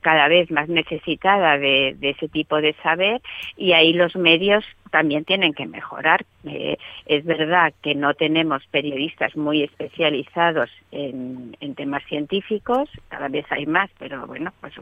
[0.00, 3.20] cada vez más necesitada de, ese tipo de saber
[3.56, 6.24] y ahí los medios también tienen que mejorar.
[6.44, 13.64] Eh, es verdad que no tenemos periodistas muy especializados en, temas científicos, cada vez hay
[13.64, 14.74] más, pero bueno, pues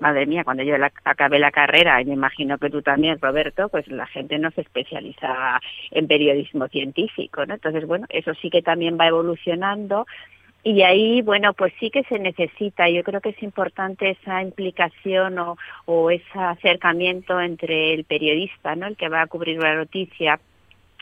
[0.00, 3.86] madre mía, cuando yo acabé la carrera, y me imagino que tú también, Roberto, pues
[3.86, 5.60] la gente no se especializa
[5.92, 7.54] en periodismo científico, ¿no?
[7.54, 10.06] Entonces, bueno, eso sí que también va evolucionando
[10.68, 12.90] y ahí, bueno, pues sí que se necesita.
[12.90, 18.86] Yo creo que es importante esa implicación o, o ese acercamiento entre el periodista, ¿no?
[18.86, 20.38] El que va a cubrir la noticia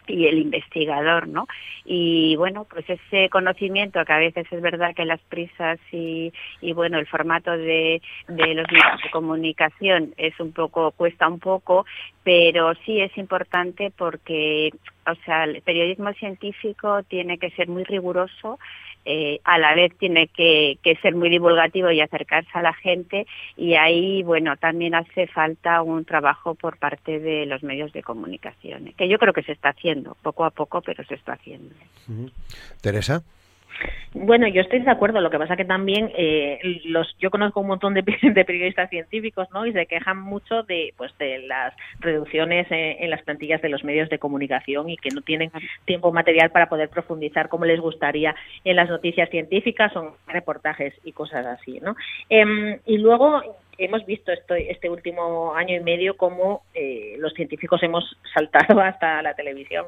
[0.06, 1.48] y el investigador, ¿no?
[1.84, 6.72] Y bueno, pues ese conocimiento que a veces es verdad que las prisas y, y
[6.72, 11.86] bueno, el formato de, de los medios de comunicación es un poco, cuesta un poco,
[12.22, 14.70] pero sí es importante porque,
[15.06, 18.60] o sea, el periodismo científico tiene que ser muy riguroso
[19.08, 23.74] eh, a la vez tiene que, ser muy divulgativo y acercarse a la gente y
[23.74, 29.08] ahí, bueno, también hace falta un trabajo por parte de los medios de comunicación, que
[29.08, 31.74] yo creo que se está haciendo, poco a poco, pero se está haciendo.
[32.80, 33.22] Teresa.
[34.14, 35.20] Bueno, yo estoy de acuerdo.
[35.20, 38.02] Lo que pasa que también eh, los, yo conozco un montón de,
[38.44, 39.66] periodistas científicos, ¿no?
[39.66, 44.08] Y se quejan mucho de, pues, de las reducciones en, las plantillas de los medios
[44.08, 45.50] de comunicación y que no tienen
[45.84, 48.34] tiempo material para poder profundizar como les gustaría
[48.64, 51.94] en las noticias científicas o en reportajes y cosas así, ¿no?
[52.28, 53.42] Em, y luego
[53.78, 59.34] hemos visto este último año y medio cómo eh, los científicos hemos saltado hasta la
[59.34, 59.86] televisión.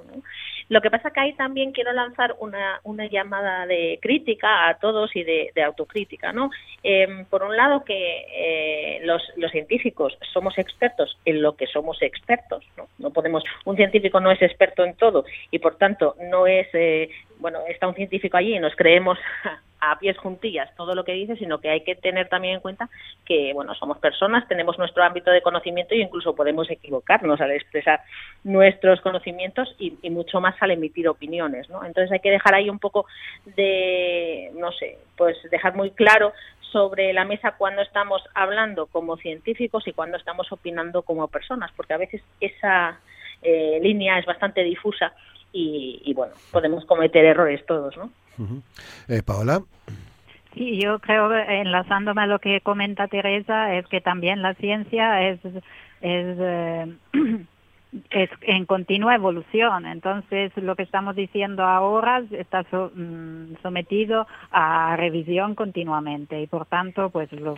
[0.68, 5.14] Lo que pasa que ahí también quiero lanzar una, una llamada de crítica a todos
[5.16, 6.32] y de, autocrítica.
[6.32, 6.50] ¿no?
[6.82, 12.02] Em, por un lado, que eh, los, los, científicos somos expertos en lo que somos
[12.02, 12.64] expertos.
[12.76, 12.86] ¿no?
[12.98, 17.08] no podemos Un científico no es experto en todo y, por tanto, no es eh,
[17.40, 19.18] bueno, está un científico allí y nos creemos
[19.80, 22.88] a pies juntillas todo lo que dice, sino que hay que tener también en cuenta
[23.24, 28.00] que, bueno, somos personas, tenemos nuestro ámbito de conocimiento y incluso podemos equivocarnos al expresar
[28.42, 31.84] nuestros conocimientos y, mucho más al emitir opiniones, ¿no?
[31.84, 33.06] Entonces hay que dejar ahí un poco
[33.44, 36.32] de, no sé, pues dejar muy claro
[36.72, 41.94] sobre la mesa cuando estamos hablando como científicos y cuando estamos opinando como personas, porque
[41.94, 42.98] a veces esa
[43.42, 45.12] eh, línea es bastante difusa
[45.52, 48.10] y, bueno, podemos cometer errores todos, ¿no?
[49.08, 49.62] eh, Paola.
[50.54, 55.40] Sí, yo creo, enlazándome a lo que comenta Teresa, es que también la ciencia es,
[55.44, 56.96] es eh,
[58.10, 59.86] es en continua evolución.
[59.86, 67.10] Entonces, lo que estamos diciendo ahora está mm, sometido a revisión continuamente y, por tanto,
[67.10, 67.54] pues lo,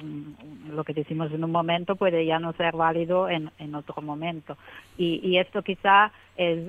[0.85, 4.57] que decimos en un momento puede ya no ser válido en, en otro momento.
[4.97, 6.13] Y, y esto quizá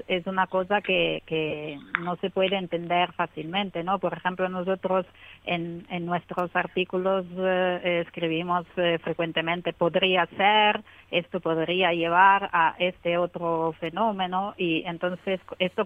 [0.07, 3.99] es, una cosa que, que no se puede entender fácilmente, ¿no?
[3.99, 5.05] Por ejemplo, nosotros
[5.45, 13.17] en, en nuestros artículos eh, escribimos eh, frecuentemente podría ser, esto podría llevar a este
[13.17, 15.85] otro fenómeno y entonces esto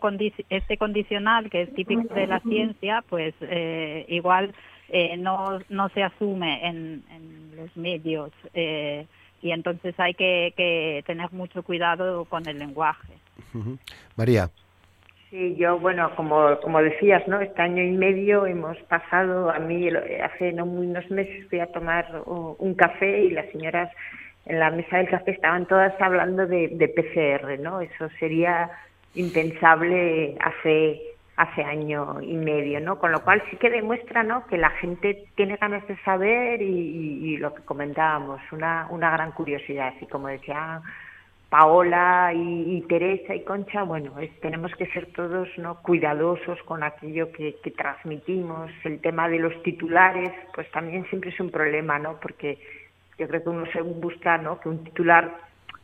[0.49, 4.53] este condicional que es típico de la ciencia, pues eh, igual
[5.17, 8.31] no, no se asume en, en los medios
[9.45, 13.13] y entonces hay que, que tener mucho cuidado con el lenguaje.
[14.15, 14.49] María.
[15.29, 17.41] Sí, yo, bueno, como, como decías, ¿no?
[17.41, 19.87] Este año y medio hemos pasado, a mí
[20.23, 23.91] hace no unos meses fui a tomar un café y las señoras
[24.45, 27.81] en la mesa del café estaban todas hablando de, PCR, ¿no?
[27.81, 28.69] Eso sería
[29.13, 31.01] impensable hace
[31.37, 32.97] hace año y medio, ¿no?
[32.97, 34.47] Con lo cual sí que demuestra, ¿no?
[34.47, 39.93] Que la gente tiene ganas de saber y, lo que comentábamos, una, una gran curiosidad.
[39.99, 40.81] Y como decía
[41.49, 47.55] Paola y, Teresa y Concha, bueno, tenemos que ser todos no cuidadosos con aquello que,
[47.77, 48.71] transmitimos.
[48.83, 52.19] El tema de los titulares, pues también siempre es un problema, ¿no?
[52.19, 52.57] Porque
[53.17, 54.59] yo creo que uno se busca, ¿no?
[54.59, 55.37] Que un titular,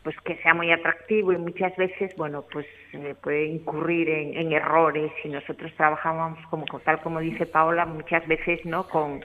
[0.04, 5.12] pues que sea muy atractivo y muchas veces, bueno, pues eh, puede incurrir en, errores
[5.24, 8.88] y nosotros trabajamos como tal como dice Paola muchas veces, ¿no?
[8.88, 9.22] Con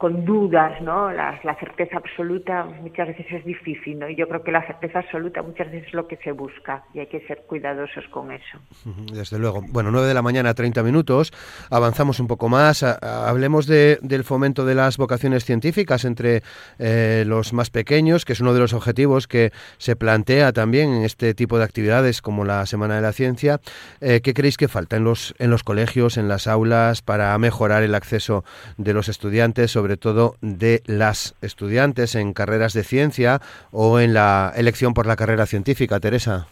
[0.00, 1.12] con dudas, ¿no?
[1.12, 4.08] La, certeza absoluta muchas veces es difícil, ¿no?
[4.08, 7.00] Y yo creo que la certeza absoluta muchas veces es lo que se busca y
[7.00, 8.58] hay que ser cuidadosos con eso.
[9.12, 9.60] Desde luego.
[9.68, 11.32] Bueno, 9 de la mañana, 30 minutos.
[11.70, 12.82] Avanzamos un poco más.
[12.82, 16.42] hablemos de, del fomento de las vocaciones científicas entre
[16.78, 21.02] eh, los más pequeños, que es uno de los objetivos que se plantea también en
[21.02, 23.60] este tipo de actividades como la Semana de la Ciencia.
[24.00, 27.82] Eh, ¿Qué creéis que falta en los, en los colegios, en las aulas, para mejorar
[27.82, 28.44] el acceso
[28.78, 33.40] de los estudiantes sobre sobre todo de las estudiantes en carreras de ciencia
[33.72, 36.46] o en la elección por la carrera científica, Teresa?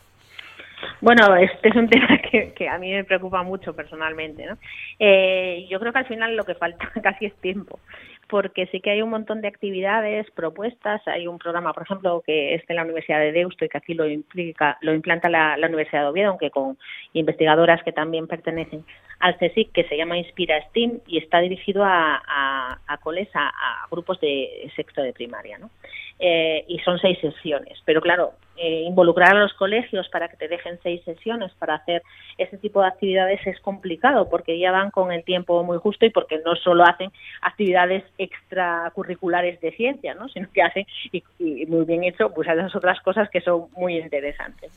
[1.01, 4.45] Bueno, este es un tema que, a mí me preocupa mucho personalmente.
[4.45, 4.59] ¿no?
[4.99, 7.79] Eh, yo creo que al final lo que falta casi es tiempo
[8.29, 11.01] porque sí que hay un montón de actividades propuestas.
[11.07, 13.95] Hay un programa, por ejemplo, que es de la Universidad de Deusto y que aquí
[13.95, 16.79] lo implica, lo implanta la, Universidad de Oviedo, aunque con
[17.15, 18.85] investigadoras que también pertenecen
[19.21, 23.87] al CSIC, que se llama Inspira STEAM y está dirigido a, a, a coles, a,
[23.91, 25.71] grupos de sexto de primaria, ¿no?
[26.19, 27.79] Eh, y son seis sesiones.
[27.85, 32.03] Pero claro, eh, involucrar a los colegios para que te dejen seis sesiones para hacer
[32.39, 36.11] ese tipo de actividades es complicado porque ya van con el tiempo muy justo y
[36.11, 40.29] porque no solo hacen actividades extracurriculares de ciencia, ¿no?
[40.29, 41.23] sino que hacen, y,
[41.67, 44.73] muy bien hecho, pues esas otras cosas que son muy interesantes.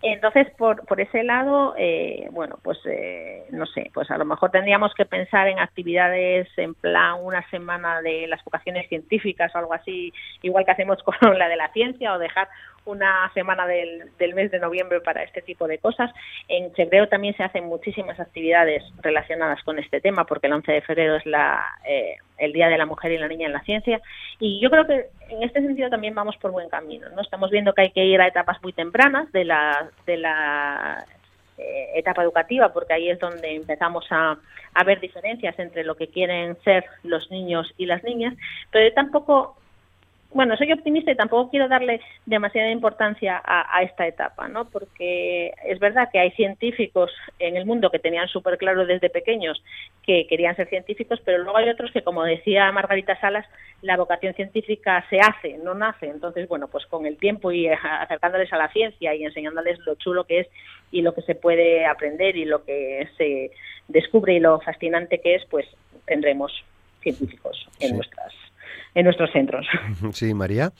[0.00, 4.50] Entonces, por, por ese lado, eh, bueno, pues eh, no sé, pues a lo mejor
[4.50, 9.74] tendríamos que pensar en actividades en plan una semana de las vocaciones científicas o algo
[9.74, 10.14] así,
[10.48, 12.48] igual que hacemos con la de la ciencia o dejar
[12.84, 16.10] una semana del, del, mes de noviembre para este tipo de cosas.
[16.48, 20.80] En febrero también se hacen muchísimas actividades relacionadas con este tema, porque el 11 de
[20.80, 24.00] febrero es la, eh, el Día de la Mujer y la Niña en la Ciencia.
[24.40, 27.08] Y yo creo que en este sentido también vamos por buen camino.
[27.10, 27.20] ¿no?
[27.20, 31.04] Estamos viendo que hay que ir a etapas muy tempranas de la, de la
[31.58, 34.38] eh, etapa educativa, porque ahí es donde empezamos a,
[34.74, 38.34] a ver diferencias entre lo que quieren ser los niños y las niñas,
[38.70, 39.57] pero tampoco
[40.30, 44.68] bueno, soy optimista y tampoco quiero darle demasiada importancia a, esta etapa, ¿no?
[44.68, 49.62] Porque es verdad que hay científicos en el mundo que tenían súper claro desde pequeños
[50.04, 53.46] que querían ser científicos, pero luego hay otros que, como decía Margarita Salas,
[53.80, 56.06] la vocación científica se hace, no nace.
[56.06, 60.24] Entonces, bueno, pues con el tiempo y acercándoles a la ciencia y enseñándoles lo chulo
[60.24, 60.48] que es
[60.90, 63.50] y lo que se puede aprender y lo que se
[63.88, 65.66] descubre y lo fascinante que es, pues
[66.04, 66.52] tendremos
[67.00, 68.34] científicos en nuestras
[68.98, 69.66] en nuestros centros.
[70.12, 70.72] Sí, María.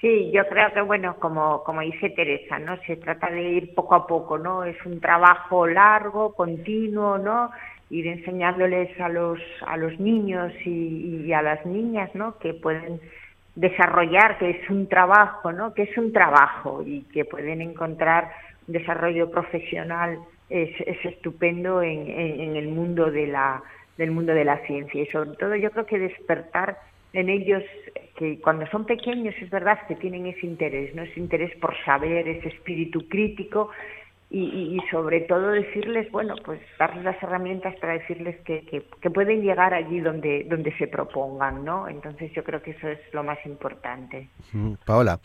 [0.00, 3.94] Sí, yo creo que bueno, como como dice Teresa, no se trata de ir poco
[3.96, 7.50] a poco, no es un trabajo largo, continuo, no
[7.90, 13.00] ir enseñándoles a los a los niños y, y a las niñas, no que pueden
[13.56, 15.74] desarrollar, que es un trabajo, ¿no?
[15.74, 18.30] Que es un trabajo y que pueden encontrar
[18.68, 20.18] un desarrollo profesional
[20.48, 23.62] es, es estupendo en, en, en, el mundo de la
[23.98, 26.78] del mundo de la ciencia y sobre todo yo creo que despertar
[27.12, 27.62] en ellos
[28.16, 31.02] que cuando son pequeños es verdad que tienen ese interés, ¿no?
[31.02, 33.70] Ese interés por saber, ese espíritu crítico
[34.32, 39.74] y, sobre todo decirles, bueno, pues darles las herramientas para decirles que, que, pueden llegar
[39.74, 41.88] allí donde, donde se propongan, ¿no?
[41.88, 44.28] Entonces yo creo que eso es lo más importante.
[44.86, 45.18] Paola.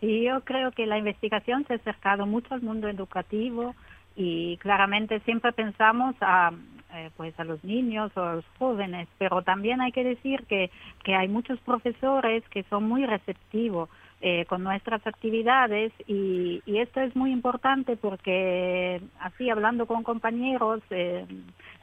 [0.00, 3.76] Y yo creo que la investigación se ha acercado mucho al mundo educativo
[4.16, 6.50] y claramente siempre pensamos a
[6.94, 10.70] eh, pues a los niños o a los jóvenes, pero también hay que decir que,
[11.04, 13.88] que hay muchos profesores que son muy receptivos
[14.20, 20.80] eh, con nuestras actividades y, y, esto es muy importante porque así hablando con compañeros
[20.90, 21.24] eh,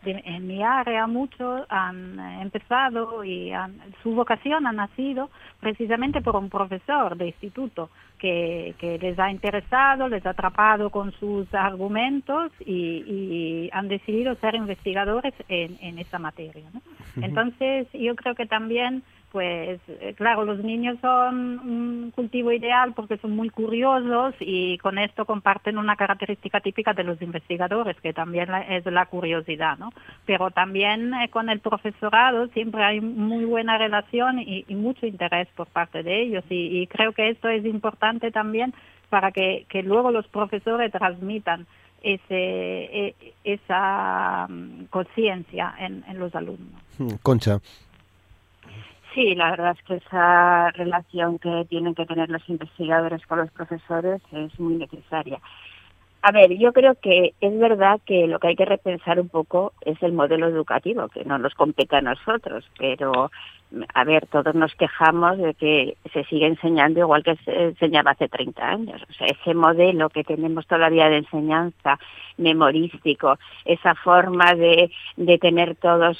[0.07, 3.51] en mi área muchos han empezado y
[4.03, 10.07] su vocación ha nacido precisamente por un profesor de instituto que, que les ha interesado,
[10.07, 16.19] les ha atrapado con sus argumentos y, y han decidido ser investigadores en, en esa
[16.19, 16.63] materia.
[16.73, 16.81] ¿no?
[17.21, 19.03] Entonces yo creo que también
[19.35, 24.97] pues eh, claro, los niños son un cultivo ideal porque son muy curiosos y con
[24.97, 29.91] esto comparten una característica típica de los investigadores, que también es la curiosidad, ¿no?
[30.25, 35.67] Pero también eh, con el profesorado siempre hay muy buena relación y, mucho interés por
[35.67, 38.73] parte de ellos y, creo que esto es importante también
[39.09, 41.67] para que, luego los profesores transmitan
[42.01, 46.81] ese, e, esa mm, conciencia en, en los alumnos.
[47.21, 47.59] Concha.
[49.15, 53.49] Sí, la verdad es que esa relación que tienen que tener los investigadores con los
[53.49, 55.39] profesores es muy necesaria.
[56.21, 59.71] A ver, yo creo que es verdad que lo que hay que repensar un poco
[59.81, 63.31] es el modelo educativo, que no nos compete a nosotros, pero
[63.93, 68.29] a ver, todos nos quejamos de que se sigue enseñando igual que se enseñaba hace
[68.29, 69.01] 30 años.
[69.09, 71.99] O sea, ese modelo que tenemos todavía de enseñanza
[72.37, 76.17] memorístico, esa forma de, de tener todos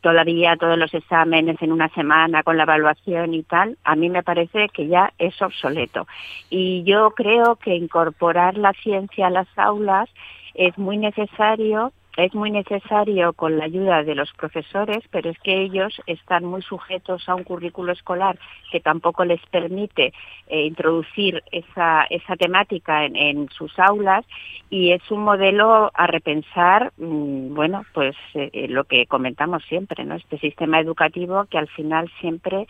[0.00, 4.22] todavía todos los exámenes en una semana con la evaluación y tal, a mí me
[4.22, 6.06] parece que ya es obsoleto.
[6.50, 10.08] Y yo creo que incorporar la ciencia a las aulas
[10.54, 15.62] es muy necesario es muy necesario con la ayuda de los profesores, pero es que
[15.62, 18.38] ellos están muy sujetos a un currículo escolar
[18.72, 20.12] que tampoco les permite
[20.48, 22.06] eh, introducir esa,
[22.38, 24.24] temática en, sus aulas
[24.70, 30.04] y es un modelo a repensar, mm, bueno, pues eh, eh, lo que comentamos siempre,
[30.04, 30.14] ¿no?
[30.14, 32.66] Este sistema educativo que al final siempre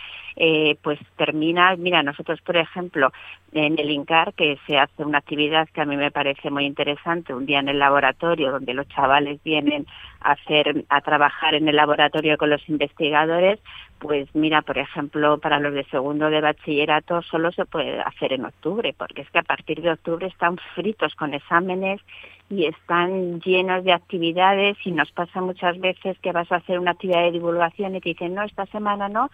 [0.83, 3.11] pues termina, mira, nosotros por ejemplo
[3.53, 7.33] en el INCAR que se hace una actividad que a mí me parece muy interesante,
[7.33, 9.87] un día en el laboratorio donde los chavales vienen
[10.21, 13.61] a hacer, a trabajar en el laboratorio con los investigadores,
[13.99, 18.45] pues mira, por ejemplo, para los de segundo de bachillerato solo se puede hacer en
[18.45, 22.01] octubre, porque es que a partir de octubre están fritos con exámenes
[22.51, 26.93] y están llenos de actividades y nos pasa muchas veces que vas a hacer una
[26.93, 29.31] actividad de divulgación y te dicen, no, esta semana no,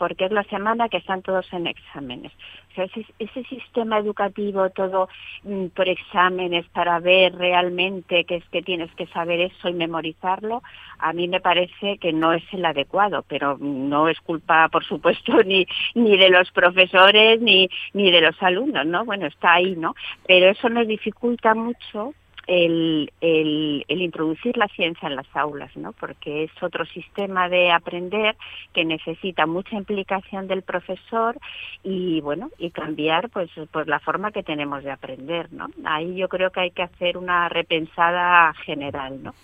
[0.00, 2.32] porque es la semana que están todos en exámenes.
[2.74, 5.10] Ese sistema educativo todo
[5.42, 10.62] mm, por exámenes para ver realmente que es que tienes que saber eso y memorizarlo,
[10.98, 15.42] a mí me parece que no es el adecuado, pero no es culpa, por supuesto,
[15.44, 19.04] ni, ni de los profesores ni, ni de los alumnos, ¿no?
[19.04, 19.94] Bueno, está ahí, ¿no?
[20.26, 22.14] Pero eso nos dificulta mucho
[22.50, 25.92] el, el, introducir la ciencia en las aulas, ¿no?
[25.92, 28.36] porque es otro sistema de aprender
[28.74, 31.38] que necesita mucha implicación del profesor
[31.84, 35.68] y bueno y cambiar pues pues la forma que tenemos de aprender, ¿no?
[35.84, 39.34] Ahí yo creo que hay que hacer una repensada general, ¿no?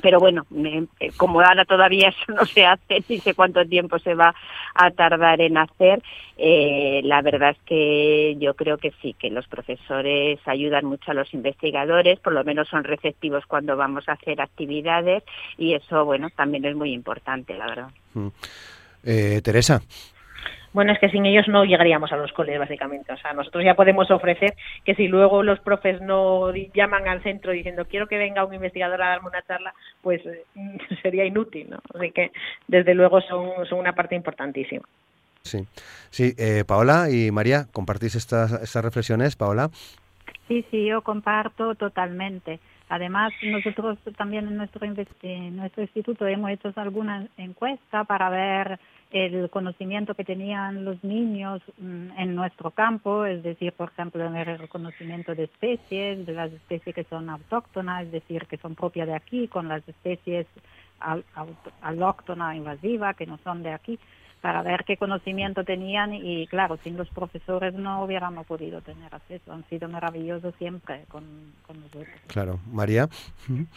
[0.00, 0.44] Pero bueno,
[1.00, 4.34] eh, como ahora todavía eso no se hace, ni sé cuánto tiempo se va
[4.74, 6.02] a tardar en hacer,
[6.36, 11.14] eh, la verdad es que yo creo que sí, que los profesores ayudan mucho a
[11.14, 15.22] los investigadores, por lo menos son receptivos cuando vamos a hacer actividades
[15.56, 17.88] y eso, bueno, también es muy importante, la verdad.
[18.14, 18.28] Mm.
[19.06, 19.82] Eh, Teresa.
[20.74, 23.12] Bueno, es que sin ellos no llegaríamos a los coles, básicamente.
[23.12, 24.54] O sea, nosotros ya podemos ofrecer
[24.84, 29.00] que si luego los profes no llaman al centro diciendo quiero que venga un investigador
[29.00, 29.72] a darme una charla,
[30.02, 30.44] pues eh,
[31.02, 31.78] sería inútil, ¿no?
[31.94, 32.32] Así que,
[32.66, 34.84] desde luego, son, son una parte importantísima.
[35.42, 35.64] Sí,
[36.10, 36.34] sí.
[36.38, 39.70] Eh, Paola y María, ¿compartís estas, estas reflexiones, Paola?
[40.48, 42.58] Sí, sí, yo comparto totalmente.
[42.88, 48.78] Además, nosotros también en nuestro, en nuestro instituto hemos hecho alguna encuesta para ver
[49.10, 54.36] el conocimiento que tenían los niños mm, en nuestro campo, es decir, por ejemplo, en
[54.36, 59.06] el reconocimiento de especies, de las especies que son autóctonas, es decir, que son propias
[59.06, 60.46] de aquí, con las especies
[61.82, 63.98] alóctonas invasivas que no son de aquí
[64.44, 69.50] para ver qué conocimiento tenían y claro, sin los profesores no hubiéramos podido tener acceso.
[69.50, 71.24] Han sido maravillosos siempre con,
[71.66, 72.14] nosotros.
[72.26, 72.60] Claro.
[72.70, 73.08] María.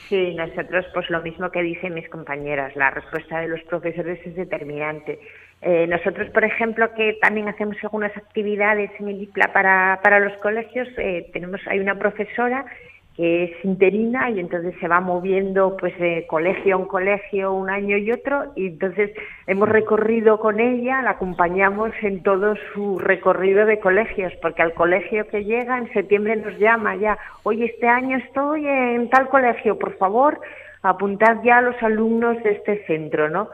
[0.09, 4.35] Sí, nosotros pues lo mismo que dicen mis compañeras, la respuesta de los profesores es
[4.35, 5.21] determinante.
[5.61, 10.33] Eh, nosotros, por ejemplo, que también hacemos algunas actividades en el IPLA para, para los
[10.39, 12.65] colegios, eh, tenemos hay una profesora
[13.17, 17.97] que es interina y entonces se va moviendo pues de colegio a colegio un año
[17.97, 19.11] y otro y entonces
[19.47, 25.27] hemos recorrido con ella, la acompañamos en todo su recorrido de colegios porque al colegio
[25.27, 29.97] que llega en septiembre nos llama ya, oye este año estoy en tal colegio, por
[29.97, 30.39] favor
[30.83, 33.49] apuntad ya a los alumnos de este centro, ¿no?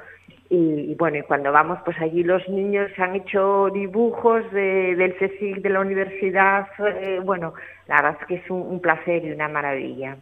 [0.50, 5.64] Y, bueno, y cuando vamos, pues allí los niños han hecho dibujos de, del CSIC,
[5.64, 6.68] de la universidad,
[7.02, 7.56] eh, bueno,
[7.88, 10.18] la verdad es que es un, placer y una maravilla.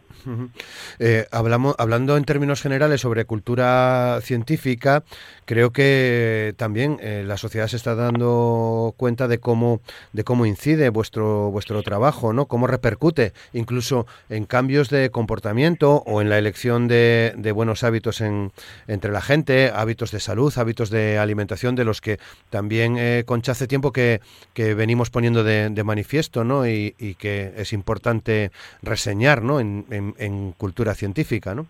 [0.98, 5.04] Eh, hablamos, hablando en términos generales sobre cultura científica,
[5.44, 9.80] creo que también eh, la sociedad se está dando cuenta de cómo,
[10.12, 12.46] de cómo incide vuestro, vuestro trabajo, ¿no?
[12.46, 18.20] cómo repercute incluso en cambios de comportamiento o en la elección de, de buenos hábitos
[18.20, 18.50] en,
[18.88, 22.18] entre la gente, hábitos de salud, hábitos de alimentación, de los que
[22.50, 24.20] también eh, Concha hace tiempo que,
[24.52, 26.66] que venimos poniendo de, de manifiesto ¿no?
[26.66, 28.50] y, y que es importante
[28.82, 29.60] reseñar ¿no?
[29.60, 31.66] en, en, cultura científica, ¿no?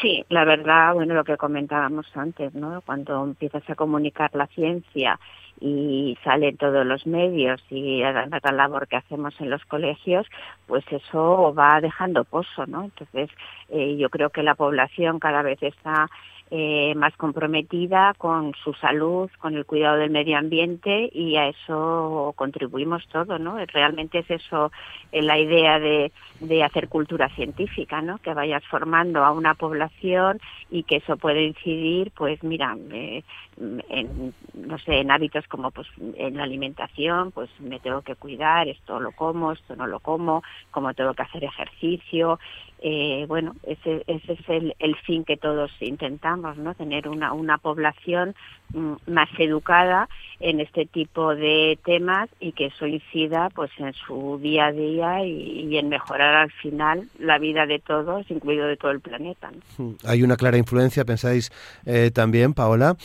[0.00, 2.80] Sí, la verdad, bueno, lo que comentábamos antes, ¿no?
[2.82, 5.18] Cuando empiezas a comunicar la ciencia
[5.60, 10.26] y sale todos los medios y la, la labor que hacemos en los colegios,
[10.68, 12.84] pues eso va dejando pozo, ¿no?
[12.84, 13.30] Entonces,
[13.70, 16.08] eh, yo creo que la población cada vez está
[16.50, 22.32] eh, más comprometida con su salud, con el cuidado del medio ambiente y a eso
[22.36, 23.58] contribuimos todos, ¿no?
[23.66, 24.72] Realmente es eso
[25.12, 28.18] eh, la idea de, de hacer cultura científica, ¿no?
[28.18, 30.40] Que vayas formando a una población
[30.70, 33.22] y que eso puede incidir, pues mira, eh,
[33.58, 38.68] en, no sé, en hábitos como pues en la alimentación, pues me tengo que cuidar,
[38.68, 42.38] esto lo como, esto no lo como, como tengo que hacer ejercicio,
[42.80, 46.74] eh, bueno, ese, ese es el, el, fin que todos intentamos, ¿no?
[46.74, 48.34] Tener una, una población
[48.72, 50.08] mm, más educada
[50.38, 55.24] en este tipo de temas y que eso incida pues en su día a día
[55.24, 59.50] y, en mejorar al final la vida de todos, incluido de todo el planeta.
[59.78, 59.94] ¿no?
[60.04, 61.50] Hay una clara influencia, pensáis
[61.84, 62.96] eh, también, Paola,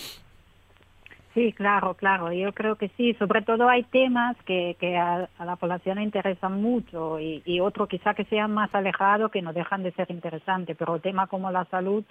[1.34, 2.32] Sí, claro, claro.
[2.32, 3.16] Yo creo que sí.
[3.16, 7.90] Sobre todo hay temas que, que a, la población le interesan mucho y, y otros
[7.90, 10.78] quizá que sean más alejados que no dejan de ser interesantes.
[10.78, 12.04] Pero temas como la salud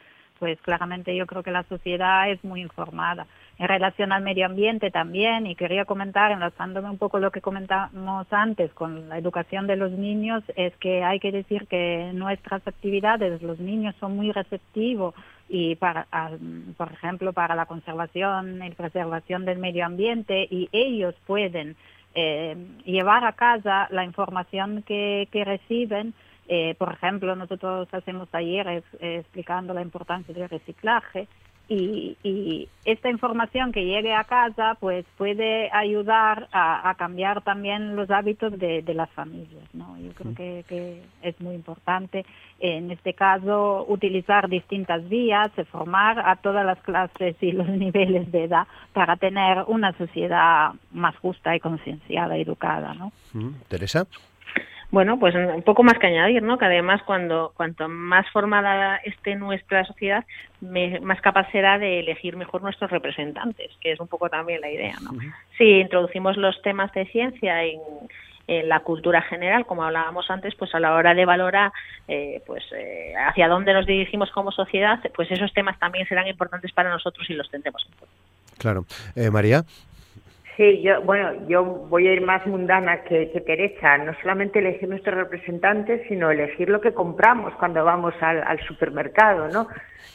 [0.42, 3.28] pues claramente yo creo que la sociedad es muy informada.
[3.60, 8.26] En relación al medio ambiente también, y quería comentar, enlazándome un poco lo que comentamos
[8.32, 13.40] antes con la educación de los niños, es que hay que decir que nuestras actividades,
[13.40, 15.14] los niños son muy receptivos
[15.48, 16.08] y para,
[16.76, 21.76] por ejemplo, para la conservación y preservación del medio ambiente y ellos pueden
[22.16, 26.14] eh, llevar a casa la información que, que reciben.
[26.48, 31.28] Eh, por ejemplo, nosotros hacemos talleres eh, explicando la importancia del reciclaje
[31.68, 38.58] y, esta información que llegue a casa pues puede ayudar a, cambiar también los hábitos
[38.58, 42.26] de, las familias no yo creo que, que, es muy importante
[42.58, 48.44] en este caso utilizar distintas vías formar a todas las clases y los niveles de
[48.44, 53.12] edad para tener una sociedad más justa y concienciada y educada no
[53.68, 54.06] Teresa
[54.92, 56.58] bueno, pues un poco más que añadir, ¿no?
[56.58, 60.22] Que además cuando cuanto más formada esté nuestra sociedad,
[60.60, 64.94] más capaz será de elegir mejor nuestros representantes, que es un poco también la idea,
[65.02, 65.12] ¿no?
[65.56, 67.80] Si introducimos los temas de ciencia en,
[68.46, 71.72] la cultura general, como hablábamos antes, pues a la hora de valorar
[72.06, 76.70] eh, pues eh, hacia dónde nos dirigimos como sociedad, pues esos temas también serán importantes
[76.72, 78.16] para nosotros y los tendremos en cuenta.
[78.58, 78.84] Claro.
[79.16, 79.64] Eh, María.
[80.62, 83.98] Sí, yo, bueno, yo voy a ir más mundana que, Teresa.
[83.98, 89.66] No solamente elegir nuestros representantes, sino elegir lo que compramos cuando vamos al, supermercado, ¿no?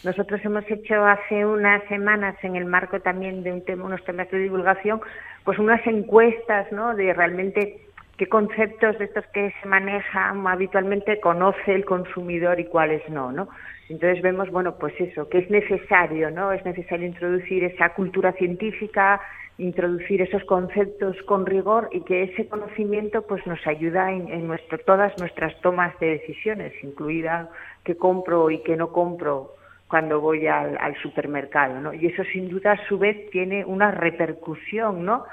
[0.06, 4.32] Nosotros hemos hecho hace unas semanas, en el marco también de un tema, unos temas
[4.32, 5.02] de divulgación,
[5.44, 6.96] pues unas encuestas, ¿no?
[6.96, 7.82] De realmente
[8.16, 13.50] qué conceptos de estos que se manejan habitualmente conoce el consumidor y cuáles no, ¿no?
[13.90, 16.54] Entonces vemos, bueno, pues eso, que es necesario, ¿no?
[16.54, 19.20] Es necesario introducir esa cultura científica,
[19.58, 25.18] introducir esos conceptos con rigor y que ese conocimiento pues nos ayuda en, nuestro, todas
[25.18, 27.50] nuestras tomas de decisiones, incluida
[27.84, 29.56] que compro y que no compro
[29.88, 31.94] cuando voy al, supermercado, ¿no?
[31.94, 35.24] Y eso sin duda a su vez tiene una repercusión, ¿no?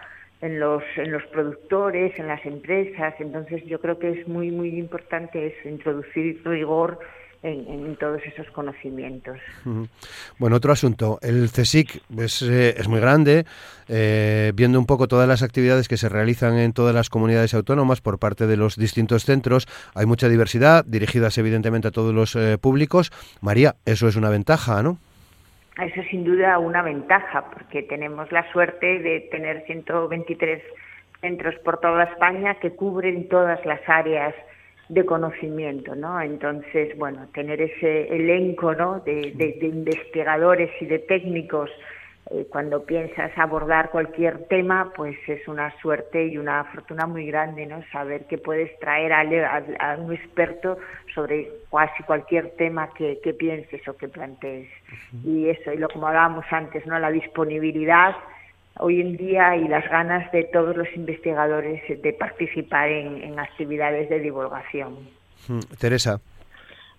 [0.41, 3.15] En los, en los productores, en las empresas.
[3.19, 7.01] Entonces yo creo que es muy, muy importante eso, introducir rigor
[7.45, 9.39] en, todos esos conocimientos.
[10.39, 11.19] Bueno, otro asunto.
[11.23, 13.45] El CSIC es, eh, es muy grande,
[13.89, 18.01] eh, viendo un poco todas las actividades que se realizan en todas las comunidades autónomas
[18.01, 19.67] por parte de los distintos centros.
[19.95, 23.13] Hay mucha diversidad, dirigidas evidentemente a todos los eh, públicos.
[23.43, 24.99] María, eso es una ventaja, ¿no?
[25.77, 30.63] Eso es sin duda una ventaja, porque tenemos la suerte de tener 123
[31.21, 34.35] centros por toda España que cubren todas las áreas
[34.89, 36.21] de conocimiento, ¿no?
[36.21, 39.01] Entonces, bueno, tener ese elenco, ¿no?
[39.01, 41.71] De, investigadores y de técnicos
[42.31, 47.67] eh, cuando piensas abordar cualquier tema, pues es una suerte y una fortuna muy grande,
[47.67, 47.83] ¿no?
[47.93, 50.79] Saber que puedes traer a, un experto
[51.15, 54.69] sobre casi cualquier tema que, que pienses o que plantees.
[55.25, 56.99] Y eso, y lo como hablábamos antes, ¿no?
[56.99, 58.15] La disponibilidad
[58.79, 64.21] hoy en día y las ganas de todos los investigadores de participar en, actividades de
[64.21, 64.95] divulgación.
[65.49, 66.21] Mm, Teresa.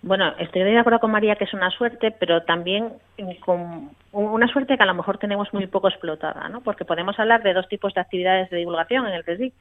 [0.06, 2.92] Bueno, estoy de acuerdo con María que es una suerte, pero también
[3.40, 6.60] con una suerte que a lo mejor tenemos muy poco explotada, ¿no?
[6.60, 9.52] Porque podemos hablar de dos tipos de actividades de divulgación en el CSIC.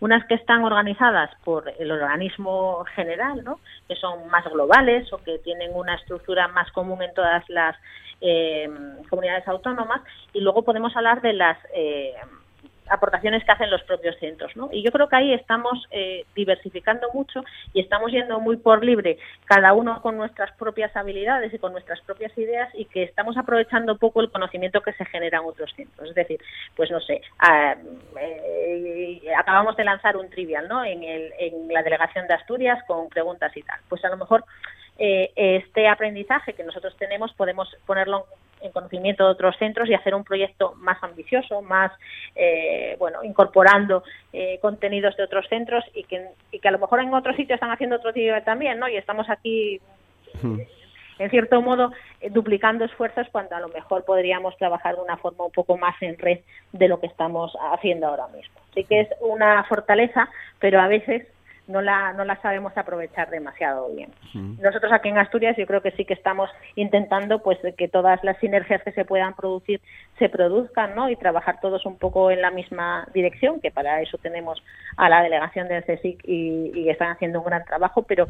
[0.00, 3.60] Unas que están organizadas por el organismo general, ¿no?
[3.88, 7.74] Que son más globales o que tienen una estructura más común en todas las
[8.20, 8.68] eh,
[9.08, 10.02] comunidades autónomas
[10.34, 12.12] y luego podemos hablar de las eh,
[12.88, 14.54] aportaciones que hacen los propios centros.
[14.56, 14.68] ¿no?
[14.72, 19.18] Y yo creo que ahí estamos eh, diversificando mucho y estamos yendo muy por libre,
[19.44, 23.96] cada uno con nuestras propias habilidades y con nuestras propias ideas y que estamos aprovechando
[23.96, 26.08] poco el conocimiento que se genera en otros centros.
[26.08, 26.40] Es decir,
[26.76, 27.74] pues no sé, ah,
[29.38, 30.84] acabamos de lanzar un trivial ¿no?
[30.84, 33.78] en, el, en la delegación de Asturias con preguntas y tal.
[33.88, 34.44] Pues a lo mejor
[34.98, 38.26] eh, este aprendizaje que nosotros tenemos podemos ponerlo
[38.64, 41.92] en conocimiento de otros centros y hacer un proyecto más ambicioso, más,
[42.34, 44.02] eh, bueno, incorporando
[44.32, 47.56] eh, contenidos de otros centros y que, y que a lo mejor en otros sitios
[47.56, 48.88] están haciendo otro tipo también, ¿no?
[48.88, 49.80] Y estamos aquí,
[50.42, 50.58] hmm.
[51.18, 51.92] en cierto modo,
[52.30, 56.18] duplicando esfuerzos cuando a lo mejor podríamos trabajar de una forma un poco más en
[56.18, 56.40] red
[56.72, 58.54] de lo que estamos haciendo ahora mismo.
[58.70, 61.26] Así que es una fortaleza, pero a veces
[61.66, 64.10] no la, no la sabemos aprovechar demasiado bien.
[64.34, 68.38] Nosotros aquí en Asturias yo creo que sí que estamos intentando pues que todas las
[68.38, 69.80] sinergias que se puedan producir
[70.18, 71.08] se produzcan ¿no?
[71.08, 74.62] y trabajar todos un poco en la misma dirección, que para eso tenemos
[74.96, 78.28] a la delegación del CSIC y, y están haciendo un gran trabajo, pero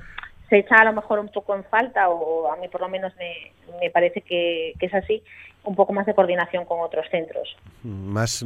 [0.54, 3.12] se echa a lo mejor un poco en falta, o a mí por lo menos
[3.16, 3.50] me,
[3.80, 5.20] me parece que, que es así,
[5.64, 7.56] un poco más de coordinación con otros centros.
[7.82, 8.44] Más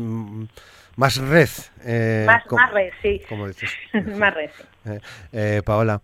[0.97, 1.49] más red.
[1.85, 3.21] Eh, más, red, sí.
[4.19, 4.51] más red.
[4.87, 5.01] Eh,
[5.33, 6.01] eh, Paola.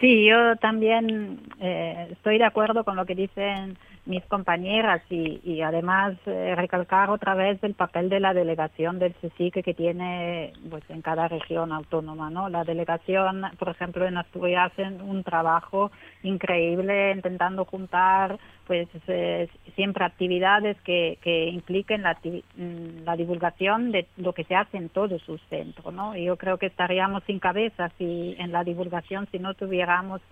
[0.00, 3.76] Sí, yo también eh, estoy de acuerdo con lo que dicen
[4.08, 9.62] mis compañeras y, además eh, recalcar otra vez el papel de la delegación del CSIC
[9.62, 15.02] que tiene pues en cada región autónoma no la delegación por ejemplo en Asturias hacen
[15.02, 15.90] un trabajo
[16.22, 22.16] increíble intentando juntar pues eh, siempre actividades que, que impliquen la,
[22.56, 26.36] mm, la, divulgación de lo que se hace en todos sus centros no y yo
[26.38, 30.22] creo que estaríamos sin cabeza si en la divulgación si no tuviéramos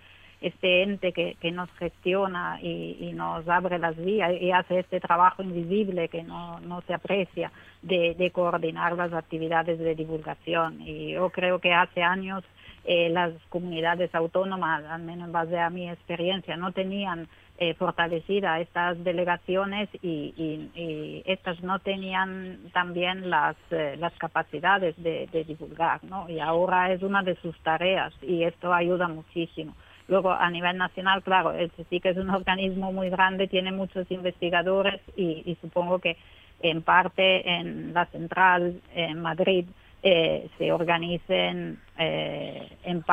[0.41, 5.41] este ente que, que nos gestiona y, nos abre las vías y hace este trabajo
[5.41, 10.81] invisible que no, no se aprecia de, coordinar las actividades de divulgación.
[10.81, 12.43] Y yo creo que hace años
[12.85, 17.27] eh, las comunidades autónomas, al menos en base a mi experiencia, no tenían
[17.57, 25.27] eh, fortalecida estas delegaciones y, y, estas no tenían también las, eh, las capacidades de,
[25.31, 26.29] de divulgar, ¿no?
[26.29, 29.73] Y ahora es una de sus tareas y esto ayuda muchísimo.
[30.07, 31.53] Luego, a nivel nacional, claro,
[31.89, 36.17] sí que es un organismo muy grande, tiene muchos investigadores y, supongo que
[36.61, 39.65] en parte en la central en Madrid
[40.01, 43.03] eh, se organicen eh, en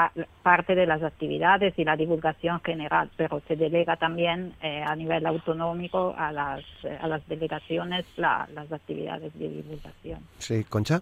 [0.42, 5.26] parte de las actividades y la divulgación general, pero se delega también eh, a nivel
[5.26, 6.62] autonómico a las,
[7.00, 10.20] a las delegaciones las actividades de divulgación.
[10.38, 11.00] Sí, Concha.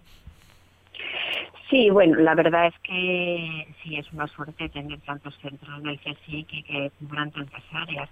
[1.69, 6.47] Sí, bueno, la verdad es que sí es una suerte tener tantos centros del CSIC
[6.47, 8.09] que, que cubran tantas áreas.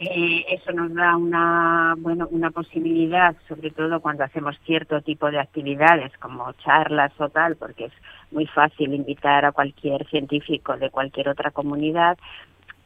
[0.00, 5.40] Eh, eso nos da una bueno una posibilidad, sobre todo cuando hacemos cierto tipo de
[5.40, 7.92] actividades como charlas o tal, porque es
[8.30, 12.16] muy fácil invitar a cualquier científico de cualquier otra comunidad.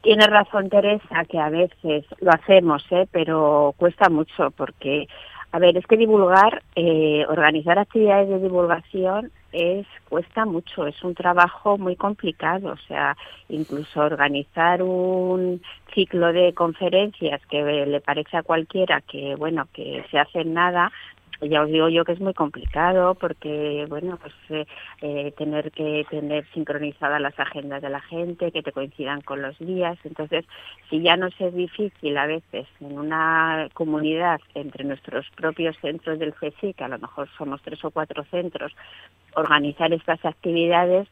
[0.00, 3.06] Tiene razón Teresa que a veces lo hacemos, ¿eh?
[3.12, 5.06] pero cuesta mucho porque
[5.52, 11.14] a ver, es que divulgar, eh, organizar actividades de divulgación es cuesta mucho, es un
[11.14, 13.14] trabajo muy complicado, o sea,
[13.50, 15.60] incluso organizar un
[15.94, 20.90] ciclo de conferencias que le parece a cualquiera que bueno, que se hace nada,
[21.48, 24.66] ya os digo yo que es muy complicado porque, bueno, pues eh,
[25.00, 29.58] eh, tener que tener sincronizadas las agendas de la gente, que te coincidan con los
[29.58, 29.98] días.
[30.04, 30.44] Entonces,
[30.88, 36.34] si ya no es difícil a veces en una comunidad entre nuestros propios centros del
[36.34, 38.72] CSI, que a lo mejor somos tres o cuatro centros,
[39.34, 41.08] organizar estas actividades,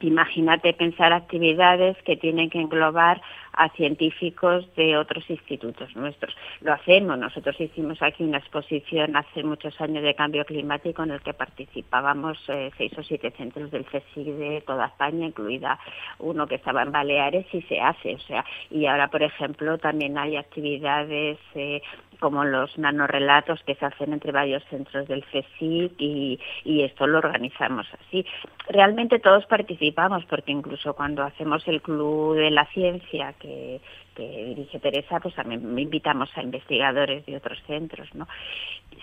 [0.00, 3.22] Imagínate pensar actividades que tienen que englobar
[3.56, 6.36] a científicos de otros institutos nuestros.
[6.60, 11.22] Lo hacemos, nosotros hicimos aquí una exposición hace muchos años de cambio climático en el
[11.22, 15.78] que participábamos eh, seis o siete centros del CSIC de toda España, incluida
[16.18, 20.18] uno que estaba en Baleares y se hace, o sea, y ahora por ejemplo también
[20.18, 21.80] hay actividades eh,
[22.20, 27.18] como los nanorelatos que se hacen entre varios centros del CSIC y, y, esto lo
[27.18, 28.24] organizamos así.
[28.68, 33.80] Realmente todos participamos porque incluso cuando hacemos el Club de la Ciencia que,
[34.16, 38.26] dirige Teresa, pues también invitamos a investigadores de otros centros, ¿no?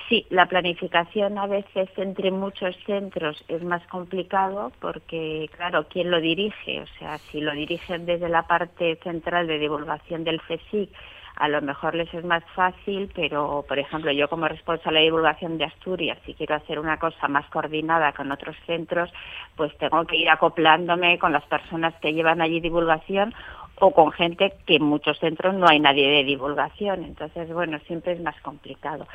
[0.09, 6.19] Sí, la planificación a veces entre muchos centros es más complicado porque, claro, ¿quién lo
[6.19, 6.81] dirige?
[6.81, 10.89] O sea, si lo dirigen desde la parte central de divulgación del CSIC,
[11.35, 15.57] a lo mejor les es más fácil, pero por ejemplo yo como responsable de divulgación
[15.57, 19.11] de Asturias, si quiero hacer una cosa más coordinada con otros centros,
[19.55, 23.33] pues tengo que ir acoplándome con las personas que llevan allí divulgación
[23.79, 28.13] o con gente que en muchos centros no hay nadie de divulgación, entonces bueno, siempre
[28.13, 29.07] es más complicado.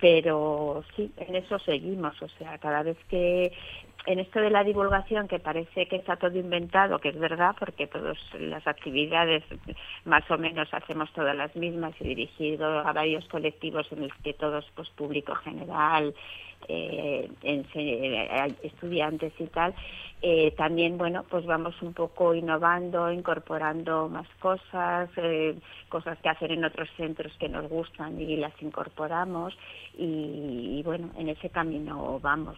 [0.00, 3.52] Pero sí, en eso seguimos, o sea, cada vez que
[4.06, 7.86] en esto de la divulgación que parece que está todo inventado, que es verdad, porque
[7.86, 9.44] todas las actividades
[10.04, 14.34] más o menos hacemos todas las mismas y dirigido a varios colectivos en los que
[14.34, 16.14] todos, pues público general,
[16.68, 19.74] eh, eh estudiantes y tal,
[20.20, 25.10] eh, también, bueno, pues vamos un poco innovando, incorporando más cosas,
[25.88, 29.56] cosas que hacen en otros centros que nos gustan y las incorporamos
[29.98, 32.56] y, bueno, en ese camino vamos.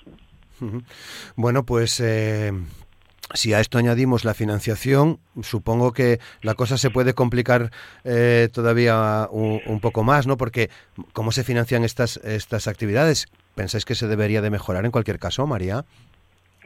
[1.36, 2.52] Bueno, pues eh,
[3.32, 7.70] si a esto añadimos la financiación, supongo que la cosa se puede complicar
[8.04, 10.36] eh, todavía un, poco más, ¿no?
[10.36, 10.68] Porque
[11.12, 13.26] ¿cómo se financian estas, estas actividades?
[13.54, 15.84] ¿Pensáis que se debería de mejorar en cualquier caso, María?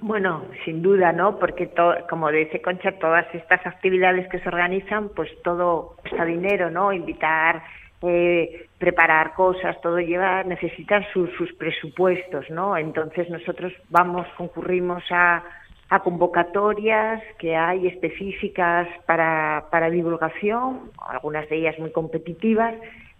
[0.00, 1.38] Bueno, sin duda, ¿no?
[1.38, 1.72] Porque,
[2.08, 6.92] como dice Concha, todas estas actividades que se organizan, pues todo cuesta dinero, ¿no?
[6.92, 7.62] Invitar
[8.00, 12.76] preparar cosas, todo lleva, necesitan sus, sus presupuestos, ¿no?
[12.76, 15.42] Entonces nosotros vamos, concurrimos a,
[15.90, 22.74] a convocatorias que hay específicas para, para divulgación, algunas de ellas muy competitivas,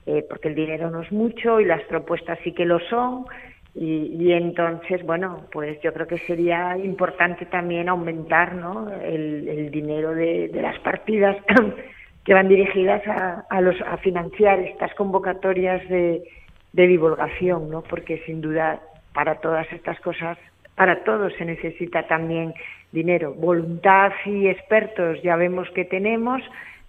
[0.06, 3.26] eh, porque el dinero no es mucho y las propuestas sí que lo son.
[3.74, 8.90] Y, y, entonces, bueno, pues yo creo que sería importante también aumentar ¿no?
[8.90, 11.36] el, el dinero de, de las partidas
[12.28, 13.00] que van dirigidas
[13.48, 16.22] a, los, a financiar estas convocatorias de,
[16.74, 17.80] de divulgación, ¿no?
[17.80, 18.82] Porque sin duda
[19.14, 20.36] para todas estas cosas,
[20.74, 22.52] para todos se necesita también
[22.92, 26.42] dinero, voluntad y expertos ya vemos que tenemos,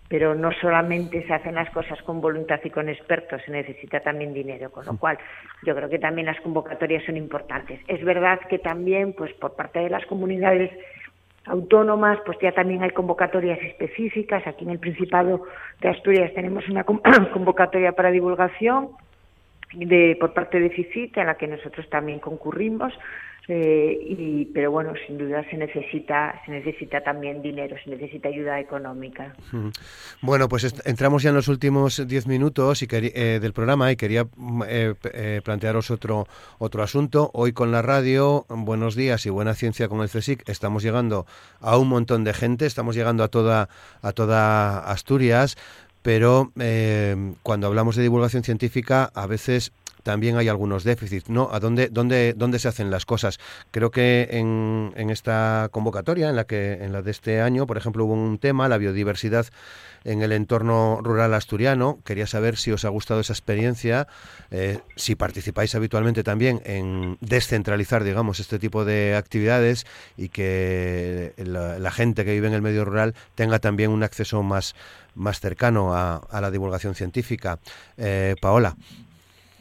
[0.09, 4.33] pero no solamente se hacen las cosas con voluntad y con expertos, se necesita también
[4.33, 5.17] dinero, con lo cual
[5.63, 7.79] yo creo que también las convocatorias son importantes.
[7.87, 10.69] Es verdad que también, pues por parte de las comunidades
[11.49, 14.45] autónomas, pues ya también hay convocatorias específicas.
[14.47, 15.43] Aquí en el Principado
[15.81, 16.83] de Asturias tenemos una
[17.33, 18.89] convocatoria para divulgación
[19.73, 22.93] de, por parte de FICIT, en la que nosotros también concurrimos.
[23.51, 28.59] Eh, y, pero bueno, sin duda se necesita, se necesita también dinero, se necesita ayuda
[28.59, 29.33] económica.
[30.21, 34.25] Bueno, pues entramos ya en los últimos diez minutos y eh, del programa y quería
[34.35, 36.27] mm, eh, plantearos otro,
[36.59, 37.31] otro asunto.
[37.33, 41.25] Hoy con la radio, buenos días y buena ciencia con el CSIC, estamos llegando
[41.59, 43.67] a un montón de gente, estamos llegando a toda,
[44.03, 45.57] a toda Asturias
[46.01, 46.53] pero
[47.43, 49.73] cuando hablamos de divulgación científica a veces
[50.09, 51.49] también hay algunos déficits, ¿no?
[51.51, 53.37] ¿A dónde, dónde, dónde se hacen las cosas?
[53.69, 57.77] Creo que en, en esta convocatoria, en la que en la de este año, por
[57.77, 59.45] ejemplo, hubo un tema, la biodiversidad
[60.03, 61.99] en el entorno rural asturiano.
[62.03, 64.07] Quería saber si os ha gustado esa experiencia,
[64.49, 69.85] eh, si participáis habitualmente también en descentralizar, digamos, este tipo de actividades
[70.17, 74.73] y que la, gente que vive en el medio rural tenga también un acceso más,
[75.13, 77.59] más cercano a, la divulgación científica.
[77.97, 78.75] Eh, Paola.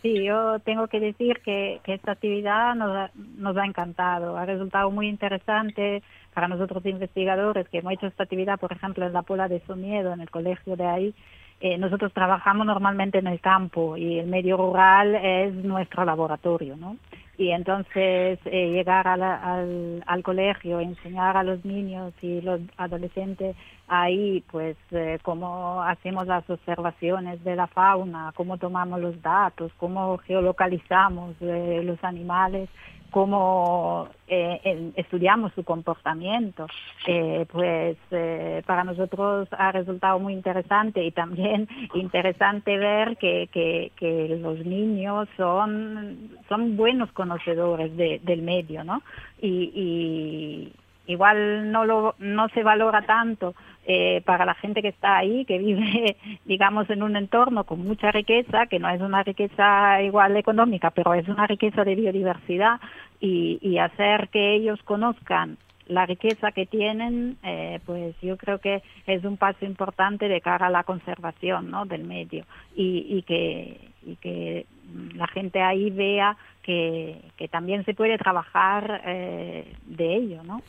[0.09, 6.03] Sí, yo tengo que decir que, esta actividad nos ha, encantado, ha resultado muy interesante
[6.33, 10.15] para nosotros investigadores que hemos hecho esta actividad, por ejemplo, en la Pola de Somiedo,
[10.15, 11.15] en el colegio de ahí.
[11.61, 16.97] Eh, nosotros trabajamos normalmente en el campo y el medio rural es nuestro laboratorio, ¿no?
[17.39, 23.55] Y entonces eh, llegar al, al, colegio, enseñar a los niños y los adolescentes
[23.87, 30.19] ahí, pues eh, cómo hacemos las observaciones de la fauna, cómo tomamos los datos, cómo
[30.19, 32.69] geolocalizamos eh, los animales,
[33.11, 36.67] cómo eh, estudiamos su comportamiento,
[37.07, 43.93] eh, pues eh, para nosotros ha resultado muy interesante y también interesante ver que, que,
[43.97, 49.03] que los niños son, son buenos conocedores de, del medio, ¿no?
[49.41, 50.73] Y, y
[51.09, 53.55] igual no, lo, no se valora tanto
[53.85, 58.13] eh, para la gente que está ahí, que vive, digamos, en un entorno con mucha
[58.13, 62.81] riqueza, que no es una riqueza igual económica, pero es una riqueza de biodiversidad,
[63.21, 65.57] y, y hacer que ellos conozcan
[65.89, 70.67] la riqueza que tienen, eh, pues yo creo que es un paso importante de cara
[70.67, 71.87] a la conservación ¿no?
[71.87, 72.45] del medio
[72.77, 74.67] y, y, que, y que
[75.15, 80.43] la gente ahí vea que, que también se puede trabajar eh, de ello.
[80.43, 80.63] ¿no?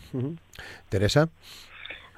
[0.89, 1.30] Teresa.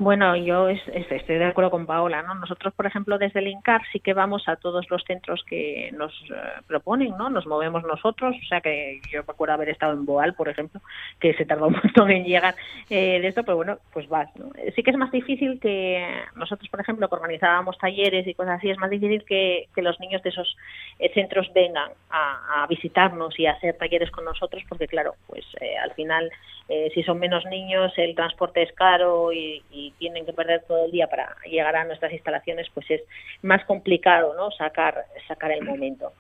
[0.01, 2.33] Bueno, yo estoy de acuerdo con Paola, ¿no?
[2.33, 6.11] Nosotros, por ejemplo, desde el INCAR sí que vamos a todos los centros que nos
[6.23, 7.29] eh, proponen, ¿no?
[7.29, 10.81] Nos movemos nosotros, o sea que yo me acuerdo haber estado en Boal, por ejemplo,
[11.19, 12.55] que se tardó un montón en llegar
[12.89, 14.49] eh, de esto, pero bueno, pues vas, ¿no?
[14.75, 16.03] Sí que es más difícil que
[16.35, 20.23] nosotros, por ejemplo, que organizábamos talleres y cosas así, es más difícil que, los niños
[20.23, 20.57] de esos
[20.97, 25.45] eh, centros vengan a, visitarnos y a hacer talleres con nosotros, porque claro, pues
[25.83, 26.31] al final,
[26.93, 31.07] si son menos niños, el transporte es caro y tienen que perder todo el día
[31.07, 33.01] para llegar a nuestras instalaciones, pues es
[33.41, 34.51] más complicado, ¿no?
[34.51, 36.13] Sacar sacar el momento.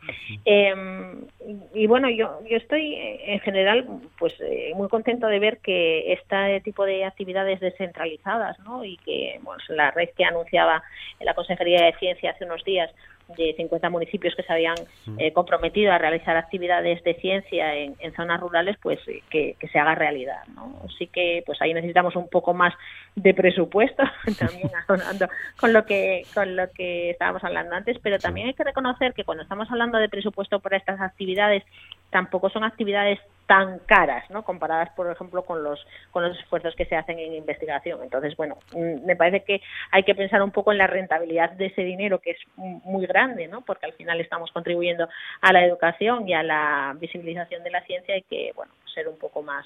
[0.45, 1.25] Em,
[1.73, 6.61] y bueno, yo yo estoy en general, pues eh, muy contento de ver que este
[6.61, 8.83] tipo de actividades descentralizadas, ¿no?
[8.83, 10.83] Y que bueno, la red que anunciaba
[11.19, 12.91] la Consejería de Ciencia hace unos días
[13.37, 14.75] de 50 municipios que se habían
[15.17, 20.43] eh, comprometido a realizar actividades de ciencia en, zonas rurales, pues que, se haga realidad.
[20.55, 20.81] ¿no?
[20.85, 22.73] Así que pues ahí necesitamos un poco más
[23.15, 24.03] de presupuesto,
[24.39, 25.27] también hablando
[25.59, 29.23] con lo que con lo que estábamos hablando antes, pero también hay que reconocer que
[29.23, 31.63] cuando estamos hablando de presupuesto para estas actividades,
[32.11, 34.43] tampoco son actividades tan caras, ¿no?
[34.43, 37.99] Comparadas, por ejemplo, con los con los esfuerzos que se hacen en investigación.
[38.03, 41.65] Entonces, bueno, mm, me parece que hay que pensar un poco en la rentabilidad de
[41.65, 43.61] ese dinero que es muy grande, ¿no?
[43.61, 45.09] Porque al final estamos contribuyendo
[45.41, 49.17] a la educación y a la visibilización de la ciencia y que, bueno, ser un
[49.17, 49.65] poco más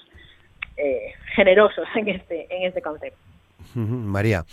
[0.76, 3.18] eh, generosos en este en este concepto.
[3.74, 4.44] María.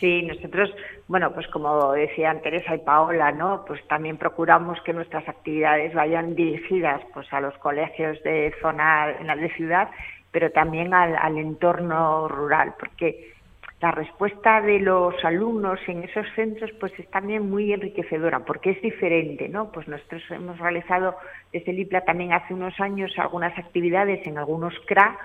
[0.00, 0.74] Sí, nosotros,
[1.08, 3.64] bueno, pues como decían Teresa y Paola, ¿no?
[3.66, 9.54] Pues también procuramos que nuestras actividades vayan dirigidas pues a los colegios de zona de
[9.56, 9.88] ciudad,
[10.30, 13.32] pero también al, entorno rural, porque
[13.80, 18.82] la respuesta de los alumnos en esos centros pues es también muy enriquecedora porque es
[18.82, 19.70] diferente, ¿no?
[19.70, 21.16] Pues nosotros hemos realizado
[21.52, 25.16] desde el IPLA también hace unos años algunas actividades en algunos CRA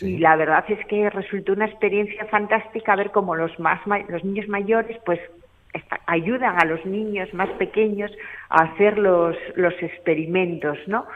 [0.00, 4.48] y la verdad es que resultó una experiencia fantástica ver cómo los más los niños
[4.48, 5.20] mayores pues
[6.06, 8.10] ayudan a los niños más pequeños
[8.48, 11.06] a hacer los, los experimentos, ¿no?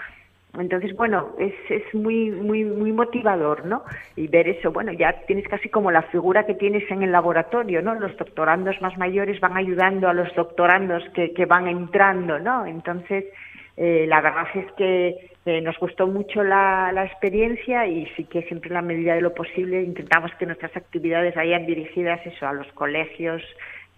[0.58, 3.82] Entonces, bueno, es, es muy, muy, muy motivador, ¿no?
[4.16, 7.82] Y ver eso, bueno, ya tienes casi como la figura que tienes en el laboratorio,
[7.82, 7.94] ¿no?
[7.94, 12.64] Los doctorandos más mayores van ayudando a los doctorandos que, que van entrando, ¿no?
[12.64, 13.26] Entonces,
[13.76, 18.42] eh, la verdad es que eh, nos gustó mucho la, la, experiencia y sí que
[18.42, 22.52] siempre en la medida de lo posible intentamos que nuestras actividades vayan dirigidas eso a
[22.52, 23.42] los colegios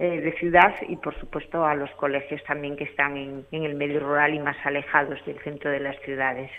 [0.00, 3.74] eh, de ciudad y por supuesto a los colegios también que están en, en, el
[3.74, 6.50] medio rural y más alejados del centro de las ciudades.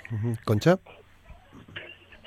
[0.44, 0.78] Concha.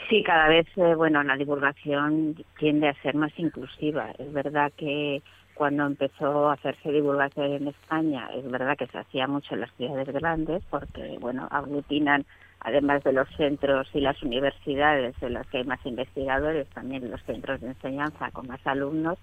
[0.08, 4.10] Sí, cada vez, eh, bueno, la divulgación tiende a ser más inclusiva.
[4.18, 5.22] Es verdad que
[5.54, 9.72] cuando empezó a hacerse divulgación en España, es verdad que se hacía mucho en las
[9.74, 12.24] ciudades grandes porque, bueno, aglutinan,
[12.60, 17.22] además de los centros y las universidades en las que hay más investigadores, también los
[17.24, 19.18] centros de enseñanza con más alumnos,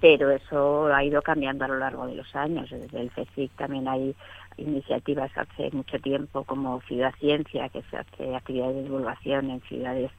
[0.00, 2.68] pero eso ha ido cambiando a lo largo de los años.
[2.70, 4.14] Desde el CSIC también hay
[4.56, 10.10] iniciativas hace mucho tiempo como Ciudad Ciencia, que se hace actividades de divulgación en ciudades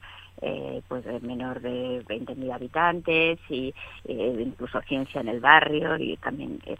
[0.42, 3.74] eh, pues de menor de 20.000 habitantes y
[4.04, 6.76] eh, incluso ciencia en el barrio y también eh,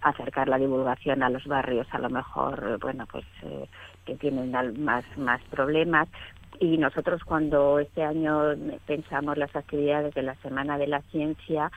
[0.00, 3.68] acercar la divulgación a los barrios a lo mejor bueno pues eh,
[4.04, 4.52] que tienen
[4.82, 6.08] más más problemas.
[6.60, 8.54] Y nosotros cuando este año
[8.86, 11.70] pensamos las actividades de la semana de la ciencia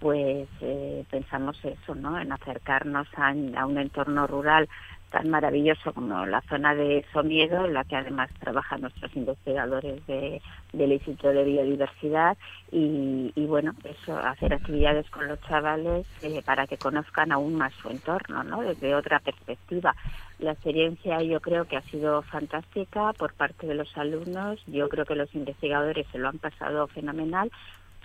[0.00, 4.68] pues eh, pensamos eso no en acercarnos a, a un entorno rural
[5.14, 10.42] tan maravilloso como la zona de Somiedo, en la que además trabajan nuestros investigadores de,
[10.72, 12.36] del Instituto de Biodiversidad
[12.72, 17.90] y, bueno, eso, hacer actividades con los chavales eh, para que conozcan aún más su
[17.90, 18.62] entorno, ¿no?
[18.62, 19.94] Desde otra perspectiva.
[20.40, 25.04] La experiencia yo creo que ha sido fantástica por parte de los alumnos, yo creo
[25.04, 27.52] que los investigadores se lo han pasado fenomenal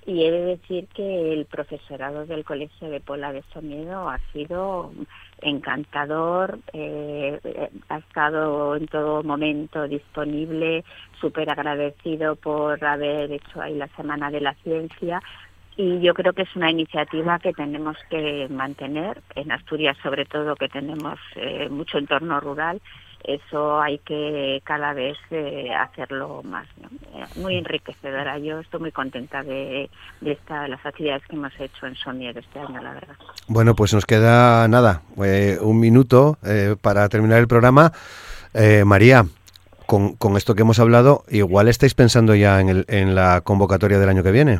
[0.06, 4.92] y he de decir que el profesorado del Colegio de Pola de Somiedo ha sido
[5.42, 7.40] encantador, eh,
[7.90, 10.84] ha estado en todo momento disponible,
[11.20, 15.22] súper agradecido por haber hecho ahí la Semana de la Ciencia.
[15.78, 20.56] Y yo creo que es una iniciativa que tenemos que mantener en Asturias sobre todo
[20.56, 22.82] que tenemos eh, mucho entorno rural
[23.24, 26.68] eso hay que cada vez eh, hacerlo más.
[26.82, 26.88] ¿no?
[26.88, 28.38] Eh, muy enriquecedora.
[28.40, 29.90] Yo estoy muy contenta de,
[30.22, 33.16] de, esta, las actividades que hemos hecho en Sonier este año, la verdad.
[33.48, 37.92] Bueno, pues nos queda nada, eh, un minuto eh, para terminar el programa.
[38.54, 39.26] Eh, María,
[39.86, 44.00] con, con, esto que hemos hablado, igual estáis pensando ya en, el, en la convocatoria
[44.00, 44.60] del año que viene.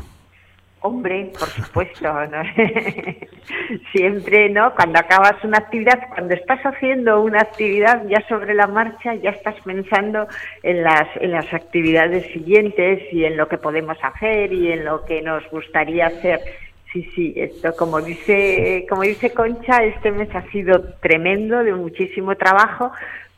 [0.82, 2.42] Hombre, por supuesto, ¿no?
[3.92, 4.74] siempre, ¿no?
[4.74, 9.56] Cuando acabas una actividad, cuando estás haciendo una actividad ya sobre la marcha, ya estás
[9.62, 10.26] pensando
[10.62, 15.04] en las, en las actividades siguientes y en lo que podemos hacer y en lo
[15.04, 16.40] que nos gustaría hacer.
[16.92, 22.34] Sí, sí, esto como dice, como dice Concha, este mes ha sido tremendo, de muchísimo
[22.36, 22.90] trabajo,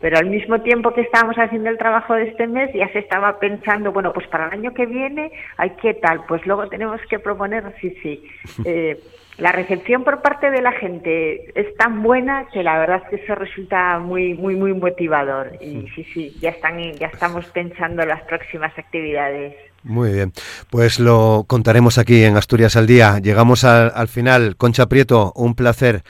[0.02, 3.38] pero al mismo tiempo que estábamos haciendo el trabajo de este mes ya se estaba
[3.38, 7.18] pensando, bueno, pues para el año que viene hay qué tal, pues luego tenemos que
[7.18, 8.22] proponer, sí, sí.
[8.64, 8.98] Eh,
[9.38, 13.24] la recepción por parte de la gente es tan buena que la verdad es que
[13.24, 15.52] eso resulta muy, muy, muy motivador.
[15.60, 19.54] Y sí, sí, ya están, ya estamos pensando las próximas actividades.
[19.84, 20.32] Muy bien,
[20.70, 23.18] pues lo contaremos aquí en Asturias al Día.
[23.20, 24.56] Llegamos al, al final.
[24.56, 26.02] Concha Prieto, un placer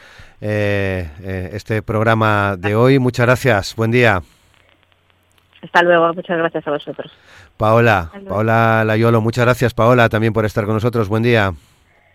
[0.43, 2.99] eh, eh, este programa de hoy.
[2.99, 4.23] Muchas gracias, buen día.
[5.63, 7.13] Hasta luego, muchas gracias a vosotros.
[7.57, 11.09] Paola, Paola Layolo, muchas gracias Paola también por estar con nosotros.
[11.09, 11.53] Buen día.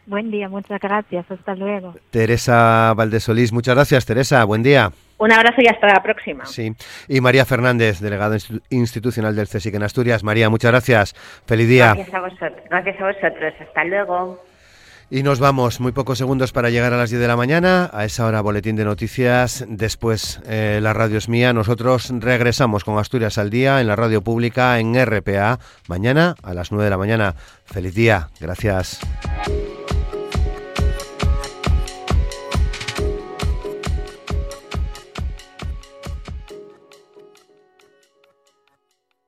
[0.05, 1.30] Buen día, muchas gracias.
[1.32, 1.95] Hasta luego.
[2.11, 4.91] Teresa Valdesolís, muchas gracias Teresa, buen día.
[5.19, 6.45] Un abrazo y hasta la próxima.
[6.45, 6.73] Sí.
[7.07, 8.38] Y María Fernández, delegada
[8.69, 10.23] institucional del CSIC en Asturias.
[10.23, 11.13] María, muchas gracias.
[11.45, 11.93] Feliz día.
[11.95, 12.63] Gracias a vosotros.
[12.69, 13.53] Gracias a vosotros.
[13.61, 14.43] Hasta luego.
[15.09, 17.89] Y nos vamos, muy pocos segundos para llegar a las 10 de la mañana.
[17.93, 19.63] A esa hora, boletín de noticias.
[19.69, 21.53] Después, eh, la radio es mía.
[21.53, 25.59] Nosotros regresamos con Asturias al día en la radio pública en RPA.
[25.87, 27.35] Mañana a las 9 de la mañana.
[27.65, 28.27] Feliz día.
[28.41, 28.99] Gracias.